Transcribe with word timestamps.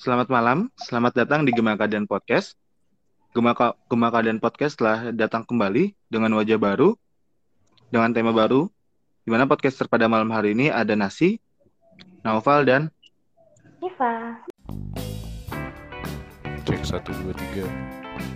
Selamat 0.00 0.32
malam, 0.32 0.72
selamat 0.80 1.12
datang 1.12 1.44
di 1.44 1.52
Gema 1.52 1.76
Kadan 1.76 2.08
Podcast. 2.08 2.56
Gema, 3.36 3.52
Gema 3.84 4.08
Kadan 4.08 4.40
Podcast 4.40 4.80
telah 4.80 5.12
datang 5.12 5.44
kembali 5.44 5.92
dengan 6.08 6.40
wajah 6.40 6.56
baru, 6.56 6.96
dengan 7.92 8.08
tema 8.08 8.32
baru, 8.32 8.64
di 9.20 9.28
mana 9.28 9.44
podcaster 9.44 9.92
pada 9.92 10.08
malam 10.08 10.32
hari 10.32 10.56
ini 10.56 10.72
ada 10.72 10.96
Nasi, 10.96 11.36
Naufal, 12.24 12.64
dan 12.64 12.88
Iva. 13.84 14.40
Cek 16.64 16.80
satu 16.80 17.12
dua 17.20 17.36
tiga. 17.36 17.68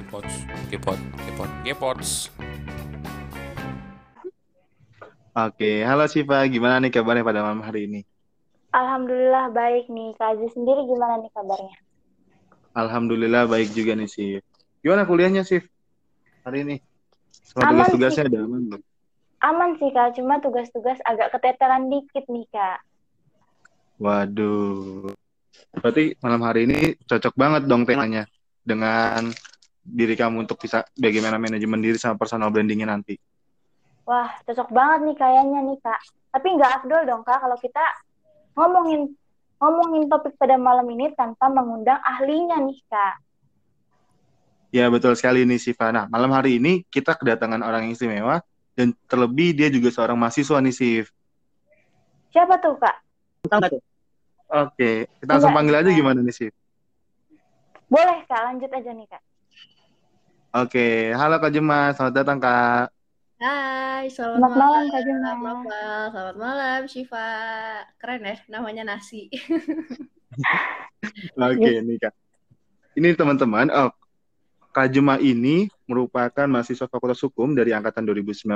Gepots, 0.05 0.45
Gepot, 0.69 1.01
Gepot, 1.01 1.51
Gepots. 1.65 2.11
Oke, 5.33 5.81
halo 5.81 6.05
Siva, 6.13 6.45
gimana 6.45 6.77
nih 6.85 6.93
kabarnya 6.93 7.25
pada 7.25 7.41
malam 7.41 7.65
hari 7.65 7.89
ini? 7.89 8.05
Alhamdulillah 8.75 9.55
baik 9.55 9.87
nih. 9.87 10.19
Kak 10.19 10.35
Aziz 10.35 10.51
sendiri 10.51 10.83
gimana 10.83 11.23
nih 11.23 11.31
kabarnya? 11.31 11.77
Alhamdulillah 12.75 13.47
baik 13.47 13.71
juga 13.71 13.95
nih 13.95 14.11
sih. 14.11 14.43
Gimana 14.83 15.07
kuliahnya 15.07 15.47
sih 15.47 15.63
hari 16.43 16.67
ini? 16.67 16.77
Aman 17.55 17.87
tugas-tugasnya 17.87 18.27
ada 18.27 18.43
aman 18.43 18.61
belum? 18.67 18.83
Aman 19.47 19.71
sih 19.79 19.95
Kak, 19.95 20.19
cuma 20.19 20.43
tugas-tugas 20.43 20.99
agak 21.07 21.31
keteteran 21.39 21.87
dikit 21.87 22.27
nih 22.27 22.51
Kak. 22.51 22.83
Waduh. 24.03 25.15
Berarti 25.79 26.19
malam 26.19 26.43
hari 26.43 26.67
ini 26.67 26.99
cocok 27.07 27.35
banget 27.39 27.63
dong 27.71 27.87
temanya 27.87 28.27
dengan 28.67 29.31
diri 29.87 30.19
kamu 30.19 30.51
untuk 30.51 30.59
bisa 30.59 30.83
bagaimana 30.99 31.39
manajemen 31.39 31.79
diri 31.79 31.95
sama 31.95 32.19
personal 32.19 32.51
brandingnya 32.51 32.91
nanti. 32.91 33.15
Wah, 34.03 34.35
cocok 34.43 34.75
banget 34.75 35.01
nih 35.07 35.17
kayaknya 35.17 35.61
nih 35.63 35.79
Kak. 35.79 36.01
Tapi 36.35 36.49
nggak 36.59 36.73
afdol 36.83 37.03
dong 37.07 37.23
Kak 37.23 37.39
kalau 37.39 37.55
kita 37.63 37.85
ngomongin 38.55 39.13
ngomongin 39.59 40.11
topik 40.11 40.35
pada 40.39 40.59
malam 40.59 40.87
ini 40.91 41.11
tanpa 41.15 41.51
mengundang 41.51 41.99
ahlinya 42.03 42.59
nih 42.63 42.79
Kak. 42.91 43.15
Ya 44.75 44.91
betul 44.91 45.15
sekali 45.15 45.47
nih 45.47 45.63
Siva. 45.63 45.95
Nah 45.95 46.11
malam 46.11 46.35
hari 46.35 46.59
ini 46.59 46.83
kita 46.91 47.15
kedatangan 47.15 47.63
orang 47.63 47.87
yang 47.87 47.95
istimewa 47.95 48.43
dan 48.75 48.91
terlebih 49.07 49.55
dia 49.55 49.71
juga 49.71 49.95
seorang 49.95 50.19
mahasiswa 50.19 50.59
nih 50.59 50.75
Sif. 50.75 51.07
Siapa 52.35 52.59
tuh 52.59 52.75
Kak? 52.83 52.97
Oke, 54.51 55.07
kita 55.23 55.31
langsung 55.31 55.55
Enggak. 55.55 55.59
panggil 55.63 55.77
aja 55.79 55.91
gimana 55.95 56.19
nih 56.23 56.35
Sif? 56.35 56.53
Boleh 57.87 58.27
Kak, 58.27 58.41
lanjut 58.51 58.71
aja 58.71 58.91
nih 58.91 59.07
Kak. 59.07 59.23
Oke, 60.55 61.11
halo 61.15 61.39
Kak 61.43 61.51
Jema, 61.51 61.91
selamat 61.95 62.15
datang 62.15 62.39
Kak. 62.39 62.94
Hai, 63.45 64.09
selamat, 64.09 64.41
Selamat 64.41 64.57
malam 64.57 64.83
Kak 64.89 64.89
malam, 64.89 65.05
Jema. 65.05 65.33
Novel. 65.37 66.01
Selamat 66.09 66.37
malam, 66.41 66.81
Shiva. 66.89 67.29
Keren 68.01 68.25
ya, 68.25 68.37
namanya 68.49 68.83
nasi. 68.89 69.29
Oke 71.53 71.71
nih 71.85 71.97
Kak. 72.01 72.15
Ini 72.97 73.13
teman-teman, 73.13 73.69
oh, 73.69 73.93
Kak 74.73 74.89
Jema 74.89 75.21
ini 75.21 75.69
merupakan 75.85 76.49
mahasiswa 76.49 76.89
Fakultas 76.89 77.21
Hukum 77.21 77.53
dari 77.53 77.77
angkatan 77.77 78.09
2019. 78.09 78.49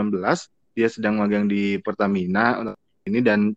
Dia 0.73 0.89
sedang 0.89 1.21
magang 1.21 1.45
di 1.45 1.77
Pertamina 1.85 2.57
untuk 2.57 2.81
ini 3.05 3.21
dan 3.21 3.53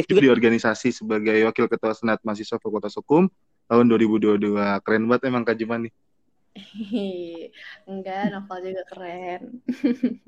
di 0.00 0.28
organisasi 0.32 0.96
sebagai 0.96 1.44
wakil 1.44 1.68
ketua 1.68 1.92
senat 1.92 2.24
mahasiswa 2.24 2.56
Fakultas 2.56 2.96
Hukum 2.96 3.28
tahun 3.68 3.84
2022. 3.84 4.80
Keren 4.80 5.04
banget 5.12 5.28
emang 5.28 5.44
Kak 5.44 5.60
Jema 5.60 5.76
nih. 5.76 5.92
Enggak, 7.90 8.22
Novel 8.32 8.58
juga 8.72 8.82
keren. 8.88 9.42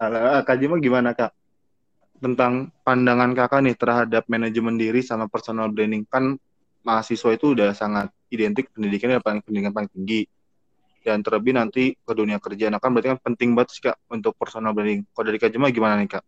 Halo, 0.00 0.18
eh, 0.18 0.42
Kak 0.42 0.56
Jema 0.58 0.82
gimana 0.82 1.14
Kak? 1.14 1.30
Tentang 2.18 2.70
pandangan 2.86 3.34
kakak 3.34 3.60
nih 3.62 3.76
terhadap 3.78 4.24
manajemen 4.30 4.78
diri 4.78 5.02
sama 5.02 5.30
personal 5.30 5.70
branding. 5.70 6.06
Kan 6.06 6.38
mahasiswa 6.82 7.34
itu 7.34 7.54
udah 7.54 7.74
sangat 7.74 8.10
identik 8.30 8.70
pendidikannya 8.74 9.22
paling 9.22 9.40
pendidikan 9.42 9.72
paling 9.74 9.90
tinggi. 9.90 10.26
Dan 11.04 11.20
terlebih 11.20 11.52
nanti 11.52 11.92
ke 11.94 12.12
dunia 12.16 12.40
kerja. 12.40 12.72
Nah 12.72 12.80
kan 12.80 12.96
berarti 12.96 13.12
kan 13.12 13.20
penting 13.20 13.52
banget 13.52 13.76
sih 13.76 13.82
Kak 13.84 13.96
untuk 14.08 14.32
personal 14.34 14.72
branding. 14.72 15.04
Kalau 15.12 15.24
dari 15.28 15.38
Kak 15.38 15.52
Jema 15.52 15.68
gimana 15.70 16.00
nih 16.00 16.16
Kak? 16.16 16.24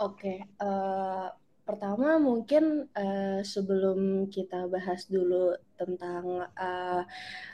Oke, 0.00 0.40
eh, 0.40 1.28
pertama 1.70 2.18
mungkin 2.18 2.90
eh, 2.90 3.46
sebelum 3.46 4.26
kita 4.26 4.66
bahas 4.66 5.06
dulu 5.06 5.54
tentang 5.78 6.50
eh, 6.50 7.02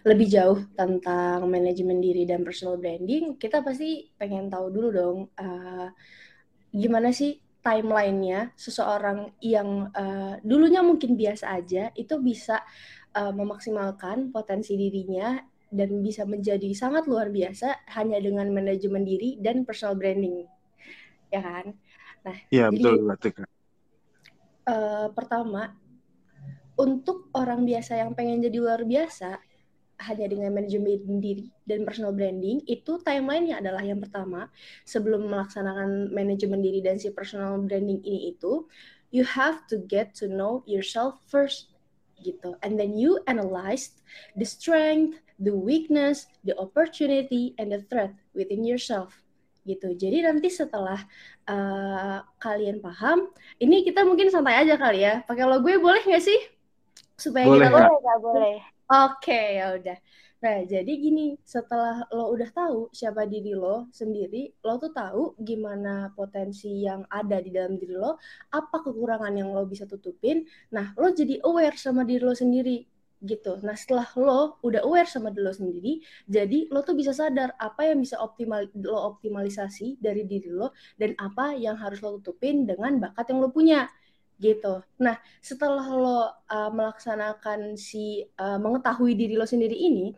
lebih 0.09 0.25
jauh 0.33 0.59
tentang 0.73 1.45
manajemen 1.45 2.01
diri 2.01 2.25
dan 2.25 2.41
personal 2.41 2.81
branding, 2.81 3.37
kita 3.37 3.61
pasti 3.61 4.09
pengen 4.17 4.49
tahu 4.49 4.73
dulu 4.73 4.89
dong 4.89 5.19
eh, 5.37 5.93
gimana 6.73 7.13
sih 7.13 7.37
timelinenya 7.61 8.57
seseorang 8.57 9.37
yang 9.45 9.93
eh, 9.93 10.41
dulunya 10.41 10.81
mungkin 10.81 11.13
biasa 11.21 11.53
aja 11.53 11.93
itu 11.93 12.17
bisa 12.17 12.65
eh, 13.13 13.33
memaksimalkan 13.37 14.33
potensi 14.33 14.81
dirinya 14.81 15.37
dan 15.69 16.01
bisa 16.01 16.25
menjadi 16.25 16.73
sangat 16.73 17.05
luar 17.05 17.29
biasa 17.29 17.85
hanya 18.01 18.17
dengan 18.17 18.49
manajemen 18.49 19.05
diri 19.05 19.37
dan 19.45 19.69
personal 19.69 19.99
branding, 19.99 20.49
ya 21.29 21.43
kan? 21.45 21.77
Nah, 22.25 22.37
Iya 22.49 22.67
jadi 22.73 22.83
betul 22.83 22.97
eh, 24.67 25.09
pertama, 25.15 25.73
untuk 26.77 27.33
orang 27.33 27.65
biasa 27.65 27.97
yang 27.97 28.13
pengen 28.13 28.45
jadi 28.45 28.59
luar 28.61 28.85
biasa, 28.85 29.41
hanya 29.97 30.29
dengan 30.29 30.53
manajemen 30.53 31.25
diri 31.25 31.49
dan 31.65 31.89
personal 31.89 32.13
branding, 32.13 32.61
itu 32.69 33.01
timeline-nya 33.01 33.65
adalah 33.65 33.81
yang 33.81 33.97
pertama, 33.97 34.53
sebelum 34.85 35.25
melaksanakan 35.25 36.13
manajemen 36.13 36.61
diri 36.61 36.85
dan 36.85 37.01
si 37.01 37.09
personal 37.17 37.57
branding 37.65 38.05
ini 38.05 38.37
itu, 38.37 38.69
you 39.09 39.25
have 39.25 39.65
to 39.65 39.81
get 39.89 40.13
to 40.13 40.29
know 40.29 40.61
yourself 40.69 41.17
first, 41.33 41.73
gitu. 42.21 42.61
And 42.61 42.77
then 42.77 42.93
you 42.93 43.25
analyze 43.25 43.97
the 44.37 44.45
strength, 44.45 45.17
the 45.41 45.57
weakness, 45.57 46.29
the 46.45 46.53
opportunity, 46.61 47.57
and 47.57 47.73
the 47.73 47.81
threat 47.89 48.13
within 48.37 48.69
yourself, 48.69 49.25
gitu. 49.67 49.93
Jadi 49.99 50.23
nanti 50.23 50.49
setelah 50.49 51.03
uh, 51.51 52.23
kalian 52.39 52.79
paham, 52.79 53.27
ini 53.59 53.83
kita 53.83 54.07
mungkin 54.07 54.31
santai 54.31 54.63
aja 54.63 54.79
kali 54.79 55.03
ya. 55.03 55.27
Pakai 55.27 55.45
logo 55.45 55.67
gue 55.67 55.83
boleh 55.83 56.07
nggak 56.07 56.23
sih? 56.23 56.41
Supaya 57.19 57.51
Boleh, 57.51 57.67
kita. 57.67 57.75
Boleh 57.75 57.99
Kak, 57.99 58.19
boleh. 58.23 58.57
Oke, 58.87 59.41
ya 59.59 59.75
udah. 59.75 59.99
Nah, 60.37 60.63
jadi 60.69 60.93
gini, 60.95 61.35
setelah 61.43 62.07
lo 62.13 62.31
udah 62.31 62.51
tahu 62.53 62.93
siapa 62.93 63.27
diri 63.27 63.57
lo 63.57 63.89
sendiri, 63.91 64.53
lo 64.63 64.79
tuh 64.79 64.93
tahu 64.95 65.35
gimana 65.41 66.13
potensi 66.15 66.87
yang 66.87 67.03
ada 67.09 67.41
di 67.41 67.51
dalam 67.51 67.81
diri 67.81 67.97
lo, 67.97 68.21
apa 68.53 68.85
kekurangan 68.85 69.33
yang 69.33 69.51
lo 69.51 69.67
bisa 69.67 69.89
tutupin. 69.89 70.45
Nah, 70.71 70.95
lo 70.95 71.11
jadi 71.11 71.41
aware 71.43 71.75
sama 71.81 72.07
diri 72.07 72.23
lo 72.23 72.37
sendiri 72.37 72.85
gitu. 73.25 73.57
Nah, 73.65 73.73
setelah 73.73 74.09
lo 74.19 74.61
udah 74.61 74.85
aware 74.85 75.09
sama 75.09 75.33
diri 75.33 75.45
lo 75.45 75.55
sendiri, 75.55 75.93
jadi 76.29 76.69
lo 76.69 76.85
tuh 76.85 76.97
bisa 76.97 77.17
sadar 77.17 77.57
apa 77.57 77.89
yang 77.89 78.01
bisa 78.05 78.21
optimal 78.21 78.69
lo 78.77 79.17
optimalisasi 79.17 79.97
dari 80.01 80.29
diri 80.29 80.53
lo 80.53 80.77
dan 81.01 81.17
apa 81.17 81.57
yang 81.57 81.81
harus 81.81 82.05
lo 82.05 82.21
tutupin 82.21 82.69
dengan 82.69 83.01
bakat 83.01 83.33
yang 83.33 83.41
lo 83.41 83.49
punya 83.49 83.89
gitu. 84.37 84.85
Nah, 85.01 85.17
setelah 85.41 85.87
lo 85.97 86.19
uh, 86.29 86.71
melaksanakan 86.73 87.81
si 87.81 88.21
uh, 88.37 88.61
mengetahui 88.61 89.17
diri 89.17 89.35
lo 89.37 89.49
sendiri 89.49 89.73
ini, 89.73 90.13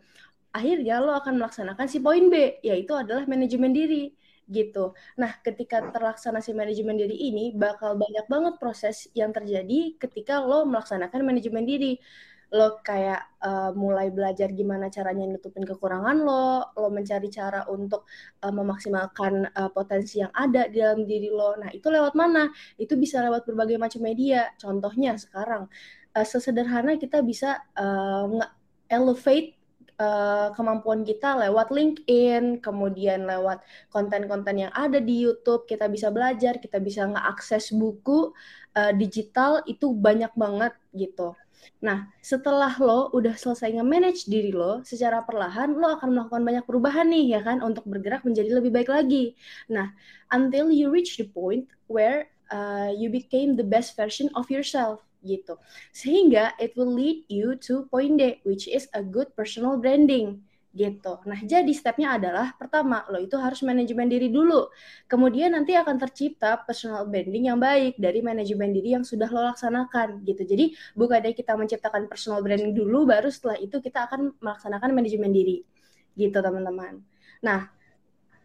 akhirnya 0.51 0.99
lo 0.99 1.15
akan 1.15 1.39
melaksanakan 1.39 1.87
si 1.87 2.03
poin 2.03 2.27
B, 2.27 2.59
yaitu 2.59 2.91
adalah 2.95 3.23
manajemen 3.29 3.71
diri 3.71 4.11
gitu. 4.49 4.97
Nah, 5.21 5.37
ketika 5.45 5.79
terlaksana 5.93 6.41
si 6.41 6.51
manajemen 6.57 6.97
diri 6.97 7.15
ini, 7.29 7.53
bakal 7.53 7.95
banyak 7.95 8.25
banget 8.25 8.53
proses 8.57 9.07
yang 9.13 9.29
terjadi 9.29 9.95
ketika 10.01 10.41
lo 10.41 10.65
melaksanakan 10.65 11.21
manajemen 11.21 11.63
diri. 11.63 12.01
Lo 12.49 12.81
kayak 12.81 13.39
uh, 13.45 13.71
mulai 13.77 14.09
belajar 14.09 14.49
gimana 14.53 14.89
caranya 14.89 15.29
nutupin 15.29 15.65
kekurangan 15.65 16.17
lo, 16.25 16.73
lo 16.73 16.89
mencari 16.89 17.29
cara 17.29 17.69
untuk 17.69 18.09
uh, 18.41 18.53
memaksimalkan 18.53 19.53
uh, 19.53 19.69
potensi 19.69 20.21
yang 20.21 20.33
ada 20.33 20.65
di 20.65 20.81
dalam 20.81 21.05
diri 21.05 21.29
lo. 21.29 21.53
Nah, 21.61 21.69
itu 21.69 21.87
lewat 21.87 22.13
mana? 22.17 22.49
itu 22.79 22.95
bisa 22.95 23.21
lewat 23.21 23.45
berbagai 23.45 23.77
macam 23.77 24.01
media. 24.01 24.49
Contohnya 24.57 25.19
sekarang, 25.19 25.67
uh, 26.15 26.25
sesederhana 26.25 26.95
kita 26.97 27.21
bisa 27.21 27.61
uh, 27.77 28.25
nge-elevate 28.27 29.59
uh, 29.99 30.49
kemampuan 30.55 31.03
kita 31.03 31.35
lewat 31.37 31.69
LinkedIn, 31.69 32.63
kemudian 32.63 33.27
lewat 33.27 33.61
konten-konten 33.91 34.65
yang 34.67 34.73
ada 34.73 34.97
di 34.97 35.27
YouTube, 35.27 35.67
kita 35.67 35.91
bisa 35.91 36.09
belajar, 36.09 36.57
kita 36.57 36.79
bisa 36.79 37.05
ngeakses 37.05 37.75
buku 37.75 38.31
uh, 38.79 38.91
digital 38.95 39.59
itu 39.67 39.91
banyak 39.91 40.31
banget 40.39 40.71
gitu. 40.95 41.35
Nah, 41.83 42.07
setelah 42.23 42.71
lo 42.79 43.11
udah 43.11 43.35
selesai 43.35 43.75
nge-manage 43.75 44.27
diri 44.31 44.55
lo, 44.55 44.79
secara 44.83 45.23
perlahan 45.23 45.75
lo 45.75 45.95
akan 45.99 46.09
melakukan 46.15 46.43
banyak 46.43 46.63
perubahan 46.63 47.07
nih 47.11 47.35
ya 47.35 47.41
kan 47.43 47.59
untuk 47.59 47.83
bergerak 47.83 48.23
menjadi 48.23 48.51
lebih 48.55 48.71
baik 48.71 48.89
lagi. 48.91 49.35
Nah, 49.67 49.91
until 50.31 50.71
you 50.71 50.87
reach 50.91 51.19
the 51.19 51.27
point 51.27 51.67
where 51.91 52.31
uh, 52.51 52.91
you 52.95 53.11
became 53.11 53.59
the 53.59 53.67
best 53.67 53.95
version 53.99 54.31
of 54.35 54.47
yourself 54.47 55.03
gitu. 55.23 55.59
Sehingga 55.91 56.55
it 56.59 56.75
will 56.79 56.91
lead 56.91 57.27
you 57.27 57.59
to 57.59 57.87
point 57.91 58.19
D, 58.19 58.39
which 58.47 58.67
is 58.71 58.87
a 58.95 59.03
good 59.03 59.31
personal 59.35 59.75
branding 59.75 60.47
gitu. 60.69 61.17
Nah, 61.25 61.39
jadi 61.41 61.69
stepnya 61.73 62.13
adalah 62.13 62.53
pertama, 62.53 63.01
lo 63.09 63.17
itu 63.17 63.33
harus 63.41 63.65
manajemen 63.65 64.05
diri 64.05 64.29
dulu. 64.29 64.69
Kemudian 65.09 65.57
nanti 65.57 65.73
akan 65.73 65.97
tercipta 65.97 66.61
personal 66.61 67.09
branding 67.09 67.49
yang 67.49 67.57
baik 67.57 67.97
dari 67.97 68.21
manajemen 68.21 68.69
diri 68.69 68.93
yang 68.93 69.01
sudah 69.01 69.25
lo 69.33 69.49
laksanakan 69.49 70.21
gitu. 70.29 70.45
Jadi 70.45 70.77
bukan 70.93 71.25
dari 71.25 71.33
kita 71.33 71.57
menciptakan 71.57 72.05
personal 72.05 72.45
branding 72.45 72.77
dulu, 72.77 73.09
baru 73.09 73.33
setelah 73.33 73.57
itu 73.57 73.81
kita 73.81 74.05
akan 74.05 74.37
melaksanakan 74.37 74.89
manajemen 74.93 75.33
diri 75.33 75.65
gitu 76.13 76.37
teman-teman. 76.37 77.01
Nah, 77.41 77.73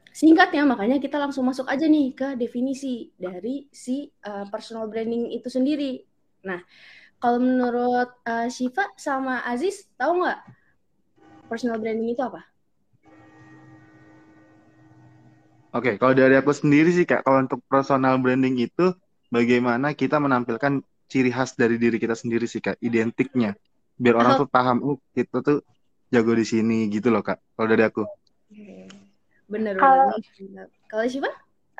singkatnya 0.08 0.64
makanya 0.64 0.96
kita 1.02 1.20
langsung 1.20 1.44
masuk 1.44 1.68
aja 1.68 1.84
nih 1.84 2.16
ke 2.16 2.28
definisi 2.40 3.12
dari 3.20 3.68
si 3.68 4.08
uh, 4.24 4.48
personal 4.48 4.88
branding 4.88 5.28
itu 5.28 5.52
sendiri. 5.52 6.00
Nah, 6.48 6.64
kalau 7.20 7.36
menurut 7.36 8.16
uh, 8.24 8.48
Shiva 8.48 8.88
sama 8.96 9.44
Aziz, 9.44 9.92
tahu 10.00 10.24
nggak 10.24 10.63
personal 11.46 11.78
branding 11.78 12.12
itu 12.12 12.22
apa? 12.24 12.42
Oke, 15.74 15.98
kalau 15.98 16.14
dari 16.14 16.38
aku 16.38 16.54
sendiri 16.54 16.94
sih 16.94 17.02
Kak, 17.02 17.26
kalau 17.26 17.42
untuk 17.42 17.58
personal 17.66 18.14
branding 18.22 18.62
itu 18.62 18.94
bagaimana 19.26 19.90
kita 19.90 20.22
menampilkan 20.22 20.78
ciri 21.10 21.34
khas 21.34 21.58
dari 21.58 21.82
diri 21.82 21.98
kita 21.98 22.14
sendiri 22.14 22.46
sih 22.46 22.62
Kak, 22.62 22.78
identiknya. 22.78 23.58
Biar 23.98 24.14
orang 24.14 24.38
oh. 24.38 24.46
tuh 24.46 24.48
paham, 24.50 24.78
oh 24.86 24.96
kita 25.10 25.42
tuh 25.42 25.66
jago 26.14 26.30
di 26.38 26.46
sini 26.46 26.86
gitu 26.86 27.10
loh 27.10 27.26
Kak, 27.26 27.42
kalau 27.58 27.66
dari 27.66 27.82
aku. 27.82 28.06
Bener, 29.50 29.74
kalau, 29.74 30.14
bener. 30.14 30.66
Kalau 30.86 31.04
siapa? 31.10 31.30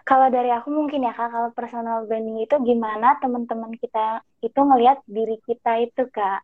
Kalau 0.04 0.28
dari 0.28 0.50
aku 0.50 0.68
mungkin 0.74 1.06
ya 1.06 1.14
Kak, 1.14 1.30
kalau 1.30 1.50
personal 1.54 2.02
branding 2.10 2.42
itu 2.42 2.56
gimana 2.66 3.14
teman-teman 3.22 3.78
kita 3.78 4.26
itu 4.42 4.58
ngelihat 4.58 5.00
diri 5.06 5.38
kita 5.46 5.86
itu 5.86 6.02
Kak. 6.10 6.42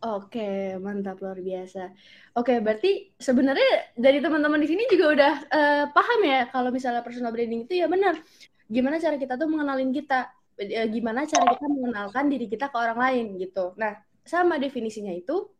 Oke, 0.00 0.80
mantap 0.80 1.20
luar 1.20 1.44
biasa. 1.44 1.92
Oke, 2.32 2.56
berarti 2.64 3.12
sebenarnya 3.20 3.92
dari 3.92 4.24
teman-teman 4.24 4.56
di 4.56 4.68
sini 4.72 4.88
juga 4.88 5.06
udah 5.12 5.34
uh, 5.52 5.84
paham 5.92 6.20
ya 6.24 6.48
kalau 6.48 6.72
misalnya 6.72 7.04
personal 7.04 7.28
branding 7.28 7.68
itu 7.68 7.76
ya 7.76 7.84
benar. 7.84 8.16
Gimana 8.64 8.96
cara 8.96 9.20
kita 9.20 9.36
tuh 9.36 9.44
mengenalin 9.52 9.92
kita, 9.92 10.32
uh, 10.56 10.88
gimana 10.88 11.28
cara 11.28 11.52
kita 11.52 11.66
mengenalkan 11.68 12.32
diri 12.32 12.48
kita 12.48 12.72
ke 12.72 12.76
orang 12.80 12.96
lain 12.96 13.26
gitu. 13.44 13.76
Nah, 13.76 13.92
sama 14.24 14.56
definisinya 14.56 15.12
itu 15.12 15.52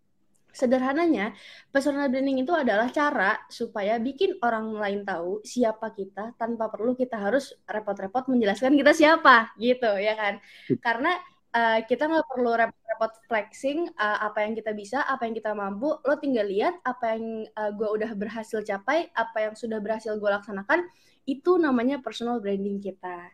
sederhananya 0.51 1.37
personal 1.71 2.11
branding 2.11 2.43
itu 2.43 2.51
adalah 2.57 2.91
cara 2.91 3.39
supaya 3.47 4.01
bikin 4.03 4.41
orang 4.43 4.73
lain 4.73 5.01
tahu 5.07 5.45
siapa 5.47 5.95
kita 5.95 6.35
tanpa 6.35 6.67
perlu 6.73 6.99
kita 6.99 7.21
harus 7.21 7.55
repot-repot 7.69 8.27
menjelaskan 8.27 8.75
kita 8.75 8.97
siapa 8.97 9.53
gitu 9.61 9.91
ya 10.01 10.17
kan. 10.17 10.41
Karena 10.81 11.13
uh, 11.55 11.81
kita 11.87 12.07
nggak 12.07 12.27
perlu 12.31 12.51
repot-repot 12.55 13.13
flexing 13.27 13.91
uh, 13.99 14.19
apa 14.27 14.47
yang 14.47 14.53
kita 14.55 14.73
bisa, 14.75 15.03
apa 15.07 15.27
yang 15.27 15.35
kita 15.35 15.55
mampu. 15.55 15.95
Lo 16.03 16.15
tinggal 16.19 16.47
lihat 16.47 16.79
apa 16.87 17.17
yang 17.17 17.47
uh, 17.59 17.71
gue 17.75 17.89
udah 18.01 18.11
berhasil 18.15 18.63
capai, 18.63 19.11
apa 19.15 19.51
yang 19.51 19.55
sudah 19.59 19.79
berhasil 19.83 20.15
gue 20.17 20.31
laksanakan. 20.31 20.87
Itu 21.27 21.61
namanya 21.61 22.03
personal 22.03 22.41
branding 22.43 22.81
kita 22.83 23.31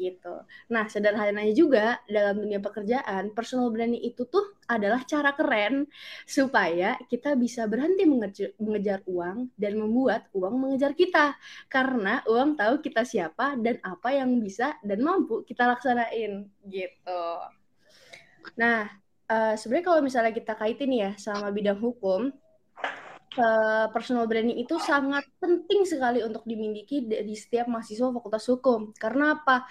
gitu. 0.00 0.34
Nah, 0.72 0.88
sederhananya 0.88 1.52
juga 1.52 2.00
dalam 2.08 2.40
dunia 2.40 2.62
pekerjaan, 2.62 3.36
personal 3.36 3.68
branding 3.68 4.00
itu 4.00 4.24
tuh 4.26 4.56
adalah 4.70 5.02
cara 5.04 5.36
keren 5.36 5.84
supaya 6.24 6.96
kita 7.10 7.34
bisa 7.36 7.66
berhenti 7.66 8.06
mengejar, 8.06 8.56
mengejar 8.56 9.00
uang 9.04 9.52
dan 9.60 9.76
membuat 9.76 10.30
uang 10.32 10.56
mengejar 10.56 10.96
kita. 10.96 11.36
Karena 11.68 12.24
uang 12.24 12.56
tahu 12.56 12.80
kita 12.80 13.04
siapa 13.04 13.60
dan 13.60 13.76
apa 13.84 14.14
yang 14.14 14.40
bisa 14.40 14.78
dan 14.80 15.04
mampu 15.04 15.44
kita 15.44 15.68
laksanain 15.68 16.48
gitu. 16.64 17.24
Nah, 18.58 18.90
uh, 19.30 19.54
sebenarnya 19.54 19.86
kalau 19.86 20.00
misalnya 20.02 20.32
kita 20.34 20.58
kaitin 20.58 20.90
ya 20.90 21.10
sama 21.18 21.50
bidang 21.54 21.78
hukum, 21.78 22.34
uh, 23.38 23.86
personal 23.94 24.26
branding 24.26 24.58
itu 24.58 24.74
sangat 24.82 25.22
penting 25.38 25.86
sekali 25.86 26.24
untuk 26.24 26.42
dimiliki 26.42 27.04
di 27.06 27.36
setiap 27.36 27.70
mahasiswa 27.70 28.10
Fakultas 28.10 28.46
Hukum. 28.50 28.90
Karena 28.96 29.38
apa? 29.38 29.68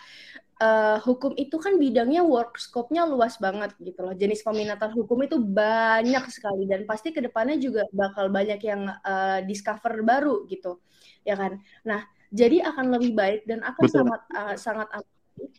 Uh, 0.59 0.99
hukum 1.07 1.39
itu 1.39 1.55
kan 1.55 1.79
bidangnya 1.79 2.19
work 2.19 2.59
scope-nya 2.59 3.07
luas 3.07 3.39
banget 3.39 3.71
gitu 3.79 4.03
loh. 4.03 4.11
Jenis 4.11 4.43
peminatan 4.43 4.91
hukum 4.91 5.23
itu 5.23 5.39
banyak 5.39 6.27
sekali 6.27 6.67
dan 6.67 6.83
pasti 6.83 7.15
ke 7.15 7.23
depannya 7.23 7.55
juga 7.55 7.87
bakal 7.95 8.27
banyak 8.27 8.59
yang 8.67 8.91
uh, 8.91 9.39
discover 9.47 10.03
baru 10.03 10.43
gitu, 10.51 10.83
ya 11.23 11.39
kan? 11.39 11.63
Nah, 11.87 12.03
jadi 12.27 12.67
akan 12.75 12.91
lebih 12.91 13.15
baik 13.15 13.41
dan 13.47 13.63
akan 13.63 13.83
Betul. 13.87 13.95
sangat 14.03 14.21
uh, 14.35 14.55
sangat 14.59 14.87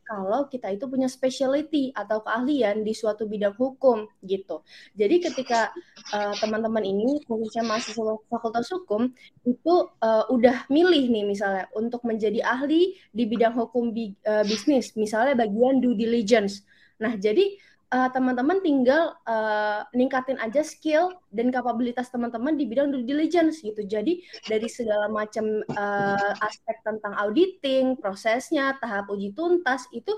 kalau 0.05 0.47
kita 0.51 0.69
itu 0.75 0.85
punya 0.87 1.09
specialty 1.09 1.95
atau 1.97 2.21
keahlian 2.21 2.85
di 2.85 2.93
suatu 2.93 3.25
bidang 3.25 3.57
hukum 3.57 4.05
gitu. 4.27 4.61
Jadi 4.95 5.25
ketika 5.25 5.73
uh, 6.13 6.35
teman-teman 6.39 6.85
ini 6.85 7.23
khususnya 7.25 7.65
mahasiswa 7.65 8.21
Fakultas 8.29 8.69
Hukum 8.71 9.11
itu 9.49 9.75
uh, 10.03 10.25
udah 10.29 10.69
milih 10.69 11.09
nih 11.09 11.25
misalnya 11.25 11.65
untuk 11.73 12.05
menjadi 12.05 12.45
ahli 12.45 12.99
di 13.11 13.25
bidang 13.25 13.57
hukum 13.57 13.95
bi 13.95 14.13
uh, 14.29 14.45
bisnis, 14.45 14.93
misalnya 14.99 15.35
bagian 15.35 15.81
due 15.81 15.97
diligence. 15.97 16.63
Nah, 17.01 17.17
jadi 17.17 17.57
uh, 17.91 18.09
teman-teman 18.15 18.63
tinggal 18.63 19.19
uh, 19.27 19.83
ningkatin 19.93 20.39
aja 20.39 20.63
skill 20.63 21.15
dan 21.35 21.51
kapabilitas 21.51 22.09
teman-teman 22.09 22.55
di 22.55 22.65
bidang 22.67 22.95
due 22.95 23.05
diligence 23.05 23.61
gitu. 23.61 23.83
Jadi 23.83 24.23
dari 24.47 24.69
segala 24.71 25.11
macam 25.11 25.63
uh, 25.75 26.33
aspek 26.47 26.79
tentang 26.87 27.15
auditing, 27.19 27.99
prosesnya, 27.99 28.79
tahap 28.79 29.11
uji 29.11 29.35
tuntas 29.35 29.85
itu 29.91 30.15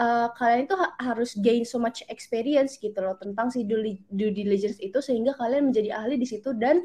uh, 0.00 0.32
kalian 0.34 0.64
itu 0.64 0.74
ha 0.76 0.88
harus 1.00 1.36
gain 1.38 1.62
so 1.68 1.76
much 1.76 2.00
experience 2.08 2.80
gitu 2.80 2.96
loh 2.98 3.16
tentang 3.20 3.52
si 3.52 3.68
due, 3.68 4.00
diligence 4.10 4.80
itu 4.80 4.98
sehingga 5.04 5.36
kalian 5.36 5.70
menjadi 5.70 6.00
ahli 6.00 6.16
di 6.16 6.26
situ 6.26 6.56
dan 6.56 6.80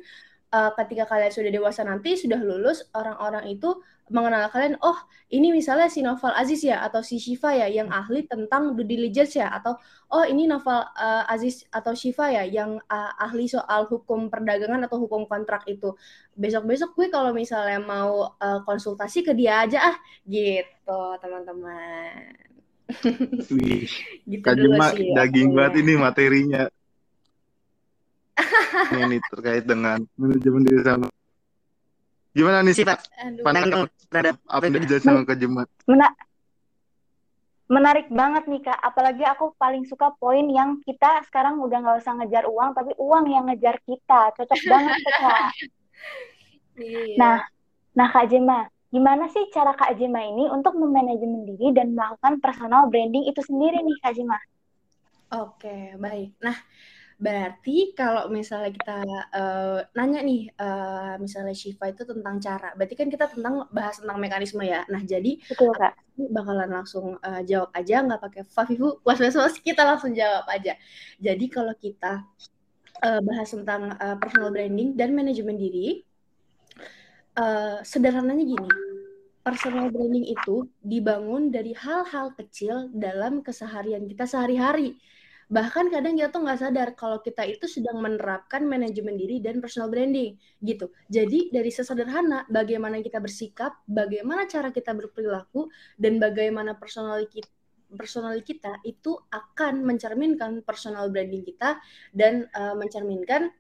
ketika 0.78 1.04
kalian 1.10 1.34
sudah 1.34 1.52
dewasa 1.52 1.82
nanti 1.84 2.16
sudah 2.16 2.40
lulus 2.40 2.88
orang-orang 2.94 3.50
itu 3.52 3.76
mengenal 4.14 4.54
kalian 4.54 4.78
oh 4.86 4.94
ini 5.34 5.50
misalnya 5.50 5.90
si 5.90 6.06
Novel 6.06 6.30
Aziz 6.38 6.62
ya 6.62 6.86
atau 6.86 7.02
si 7.02 7.18
Shiva 7.18 7.58
ya 7.58 7.66
yang 7.66 7.90
ahli 7.90 8.30
tentang 8.30 8.78
due 8.78 8.86
diligence 8.86 9.34
ya 9.42 9.50
atau 9.50 9.82
oh 10.14 10.22
ini 10.22 10.46
Novel 10.46 10.86
uh, 10.94 11.26
Aziz 11.26 11.66
atau 11.74 11.98
Shiva 11.98 12.30
ya 12.30 12.46
yang 12.46 12.78
uh, 12.86 13.12
ahli 13.18 13.50
soal 13.50 13.90
hukum 13.90 14.30
perdagangan 14.30 14.86
atau 14.86 15.02
hukum 15.02 15.26
kontrak 15.26 15.66
itu. 15.66 15.98
Besok-besok 16.38 16.94
gue 16.94 17.08
kalau 17.10 17.34
misalnya 17.34 17.82
mau 17.82 18.38
uh, 18.38 18.62
konsultasi 18.62 19.26
ke 19.26 19.34
dia 19.34 19.66
aja 19.66 19.90
ah 19.90 19.98
gitu 20.30 21.02
teman-teman. 21.18 22.46
Gitu 24.30 24.46
dulu 24.46 24.78
sih, 24.94 25.10
daging 25.18 25.58
banget 25.58 25.82
ini 25.82 25.94
materinya 25.98 26.70
ini 29.08 29.18
terkait 29.32 29.64
dengan 29.64 30.04
manajemen 30.20 30.62
diri 30.68 30.84
sama 30.84 31.08
Gimana 32.36 32.68
nih 32.68 32.76
sifat 32.76 33.00
pandangan 33.48 33.88
terhadap 34.12 34.36
apa 34.44 34.68
yang 34.68 34.84
dijelasin 34.84 35.08
sama 35.08 35.24
Kak 35.24 35.40
Jemat? 35.40 35.72
Mena 35.88 36.12
menarik 37.72 38.12
banget 38.12 38.44
nih 38.52 38.60
Kak, 38.60 38.76
apalagi 38.84 39.24
aku 39.24 39.56
paling 39.56 39.88
suka 39.88 40.12
poin 40.20 40.44
yang 40.52 40.84
kita 40.84 41.24
sekarang 41.32 41.64
udah 41.64 41.80
nggak 41.80 42.04
usah 42.04 42.14
ngejar 42.20 42.44
uang, 42.44 42.76
tapi 42.76 42.92
uang 43.00 43.32
yang 43.32 43.48
ngejar 43.48 43.80
kita. 43.88 44.36
Cocok 44.36 44.62
banget 44.68 44.96
tuh 45.00 45.16
Kak. 45.16 45.42
Iya. 46.76 47.16
Nah, 47.16 47.38
nah 47.96 48.08
Kak 48.12 48.28
Jema, 48.28 48.68
gimana 48.92 49.32
sih 49.32 49.48
cara 49.56 49.72
Kak 49.72 49.96
Jema 49.96 50.20
ini 50.28 50.52
untuk 50.52 50.76
memanajemen 50.76 51.48
diri 51.48 51.72
dan 51.72 51.96
melakukan 51.96 52.44
personal 52.44 52.92
branding 52.92 53.32
itu 53.32 53.40
sendiri 53.40 53.80
nih 53.80 53.96
Kak 54.04 54.12
Jema? 54.12 54.36
Oke, 55.40 55.96
baik. 55.96 56.36
Nah, 56.44 56.60
Berarti 57.16 57.96
kalau 57.96 58.28
misalnya 58.28 58.76
kita 58.76 59.00
uh, 59.32 59.80
nanya 59.96 60.20
nih, 60.20 60.52
uh, 60.60 61.16
misalnya 61.16 61.56
Shiva 61.56 61.88
itu 61.88 62.04
tentang 62.04 62.44
cara, 62.44 62.76
berarti 62.76 62.96
kan 63.00 63.08
kita 63.08 63.32
tentang 63.32 63.72
bahas 63.72 64.04
tentang 64.04 64.20
mekanisme 64.20 64.60
ya. 64.68 64.84
Nah, 64.92 65.00
jadi 65.00 65.40
Betul, 65.48 65.72
Kak. 65.80 65.96
bakalan 66.20 66.68
langsung 66.68 67.16
uh, 67.24 67.42
jawab 67.48 67.72
aja, 67.72 68.04
nggak 68.04 68.20
pakai 68.20 68.44
Fafifu, 68.44 69.00
was 69.08 69.20
was 69.24 69.32
was, 69.32 69.56
kita 69.64 69.88
langsung 69.88 70.12
jawab 70.12 70.44
aja. 70.52 70.76
Jadi 71.16 71.46
kalau 71.48 71.72
kita 71.80 72.20
uh, 73.00 73.22
bahas 73.24 73.48
tentang 73.48 73.96
uh, 73.96 74.20
personal 74.20 74.52
branding 74.52 75.00
dan 75.00 75.16
manajemen 75.16 75.56
diri, 75.56 76.04
uh, 77.40 77.80
sederhananya 77.80 78.44
gini, 78.44 78.70
personal 79.40 79.88
branding 79.88 80.36
itu 80.36 80.68
dibangun 80.84 81.48
dari 81.48 81.72
hal-hal 81.72 82.36
kecil 82.36 82.92
dalam 82.92 83.40
keseharian 83.40 84.04
kita 84.04 84.28
sehari-hari 84.28 85.00
Bahkan 85.46 85.94
kadang 85.94 86.18
kita 86.18 86.34
tuh 86.34 86.42
nggak 86.42 86.60
sadar 86.60 86.90
kalau 86.98 87.22
kita 87.22 87.46
itu 87.46 87.70
sedang 87.70 88.02
menerapkan 88.02 88.66
manajemen 88.66 89.14
diri 89.14 89.38
dan 89.42 89.62
personal 89.62 89.94
branding 89.94 90.38
gitu. 90.62 90.90
Jadi 91.08 91.54
dari 91.54 91.70
sesederhana 91.70 92.50
bagaimana 92.50 92.98
kita 93.02 93.22
bersikap, 93.22 93.78
bagaimana 93.86 94.50
cara 94.50 94.74
kita 94.74 94.94
berperilaku, 94.98 95.70
dan 96.02 96.18
bagaimana 96.18 96.74
personal 96.74 97.22
kita 97.30 97.50
personal 97.96 98.36
kita 98.42 98.82
itu 98.82 99.14
akan 99.30 99.86
mencerminkan 99.86 100.66
personal 100.66 101.08
branding 101.14 101.46
kita 101.46 101.78
dan 102.12 102.50
uh, 102.58 102.74
mencerminkan 102.74 103.54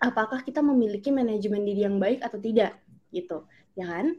apakah 0.00 0.40
kita 0.46 0.62
memiliki 0.62 1.10
manajemen 1.10 1.66
diri 1.66 1.84
yang 1.84 1.98
baik 1.98 2.22
atau 2.22 2.38
tidak 2.38 2.78
gitu 3.10 3.44
ya 3.74 3.90
kan 3.90 4.16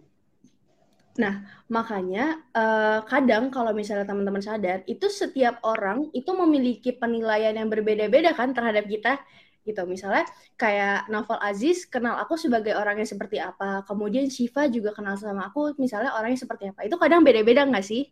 Nah, 1.18 1.42
makanya 1.66 2.38
uh, 2.54 3.02
kadang 3.10 3.50
kalau 3.50 3.74
misalnya 3.74 4.06
teman-teman 4.06 4.42
sadar, 4.42 4.86
itu 4.86 5.10
setiap 5.10 5.58
orang 5.66 6.14
itu 6.14 6.30
memiliki 6.30 6.94
penilaian 6.94 7.58
yang 7.58 7.68
berbeda-beda 7.68 8.38
kan 8.38 8.54
terhadap 8.54 8.86
kita, 8.86 9.18
gitu. 9.66 9.84
Misalnya 9.84 10.24
kayak 10.56 11.12
novel 11.12 11.42
Aziz 11.44 11.84
kenal 11.90 12.16
aku 12.22 12.40
sebagai 12.40 12.78
orang 12.78 13.02
yang 13.02 13.10
seperti 13.10 13.42
apa, 13.42 13.84
kemudian 13.84 14.30
Shiva 14.32 14.70
juga 14.72 14.94
kenal 14.94 15.18
sama 15.20 15.50
aku 15.50 15.76
misalnya 15.82 16.16
orangnya 16.16 16.40
seperti 16.40 16.72
apa. 16.72 16.88
Itu 16.88 16.96
kadang 16.96 17.26
beda-beda 17.26 17.68
nggak 17.68 17.84
sih? 17.84 18.08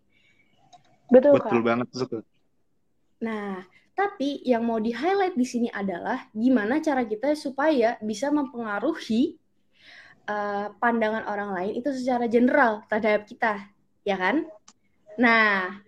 Betul, 1.07 1.37
Betul 1.37 1.61
banget 1.61 1.87
betul. 1.93 2.21
Nah, 3.21 3.63
tapi 3.95 4.43
yang 4.43 4.67
mau 4.67 4.81
di-highlight 4.81 5.39
di 5.39 5.47
sini 5.47 5.69
adalah 5.71 6.27
gimana 6.35 6.83
cara 6.83 7.07
kita 7.07 7.31
supaya 7.37 7.95
bisa 8.03 8.27
mempengaruhi 8.33 9.39
uh, 10.25 10.73
pandangan 10.77 11.25
orang 11.29 11.55
lain 11.55 11.73
itu 11.79 11.89
secara 11.93 12.25
general 12.29 12.85
terhadap 12.89 13.25
kita, 13.25 13.53
ya 14.03 14.17
kan? 14.17 14.45
Nah, 15.17 15.81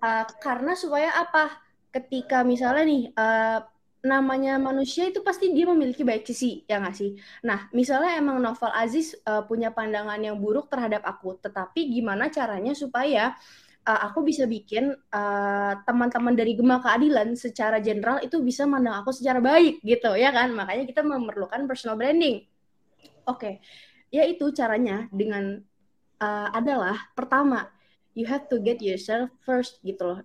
uh, 0.00 0.24
karena 0.40 0.72
supaya 0.78 1.12
apa? 1.16 1.60
Ketika 1.88 2.44
misalnya 2.44 2.84
nih 2.84 3.02
uh, 3.16 3.64
namanya 4.04 4.60
manusia 4.60 5.08
itu 5.08 5.24
pasti 5.24 5.50
dia 5.50 5.66
memiliki 5.66 6.04
baik 6.06 6.22
sisi, 6.28 6.62
ya 6.68 6.78
nggak 6.78 6.96
sih? 6.96 7.16
Nah, 7.42 7.66
misalnya 7.74 8.14
emang 8.20 8.38
novel 8.38 8.70
Aziz 8.70 9.16
uh, 9.26 9.42
punya 9.42 9.74
pandangan 9.74 10.20
yang 10.20 10.38
buruk 10.38 10.70
terhadap 10.70 11.02
aku, 11.02 11.40
tetapi 11.40 11.88
gimana 11.90 12.30
caranya 12.30 12.76
supaya 12.76 13.34
uh, 13.88 14.00
aku 14.04 14.20
bisa 14.20 14.44
bikin 14.44 14.92
uh, 14.92 15.72
teman-teman 15.88 16.36
dari 16.36 16.52
Gema 16.52 16.84
Keadilan 16.84 17.32
secara 17.32 17.80
general 17.80 18.20
itu 18.20 18.36
bisa 18.44 18.68
mandang 18.68 19.00
aku 19.00 19.16
secara 19.16 19.40
baik 19.40 19.80
gitu 19.80 20.12
ya 20.12 20.28
kan 20.28 20.52
makanya 20.52 20.84
kita 20.84 21.00
memerlukan 21.00 21.64
personal 21.64 21.96
branding 21.96 22.44
oke 23.28 23.38
okay. 23.38 23.54
ya 24.08 24.24
itu 24.24 24.48
caranya 24.56 25.06
dengan 25.12 25.60
uh, 26.18 26.48
adalah 26.50 26.96
pertama 27.12 27.68
you 28.16 28.24
have 28.24 28.48
to 28.48 28.58
get 28.58 28.80
yourself 28.80 29.28
first 29.44 29.78
gitu 29.84 30.02
loh 30.02 30.20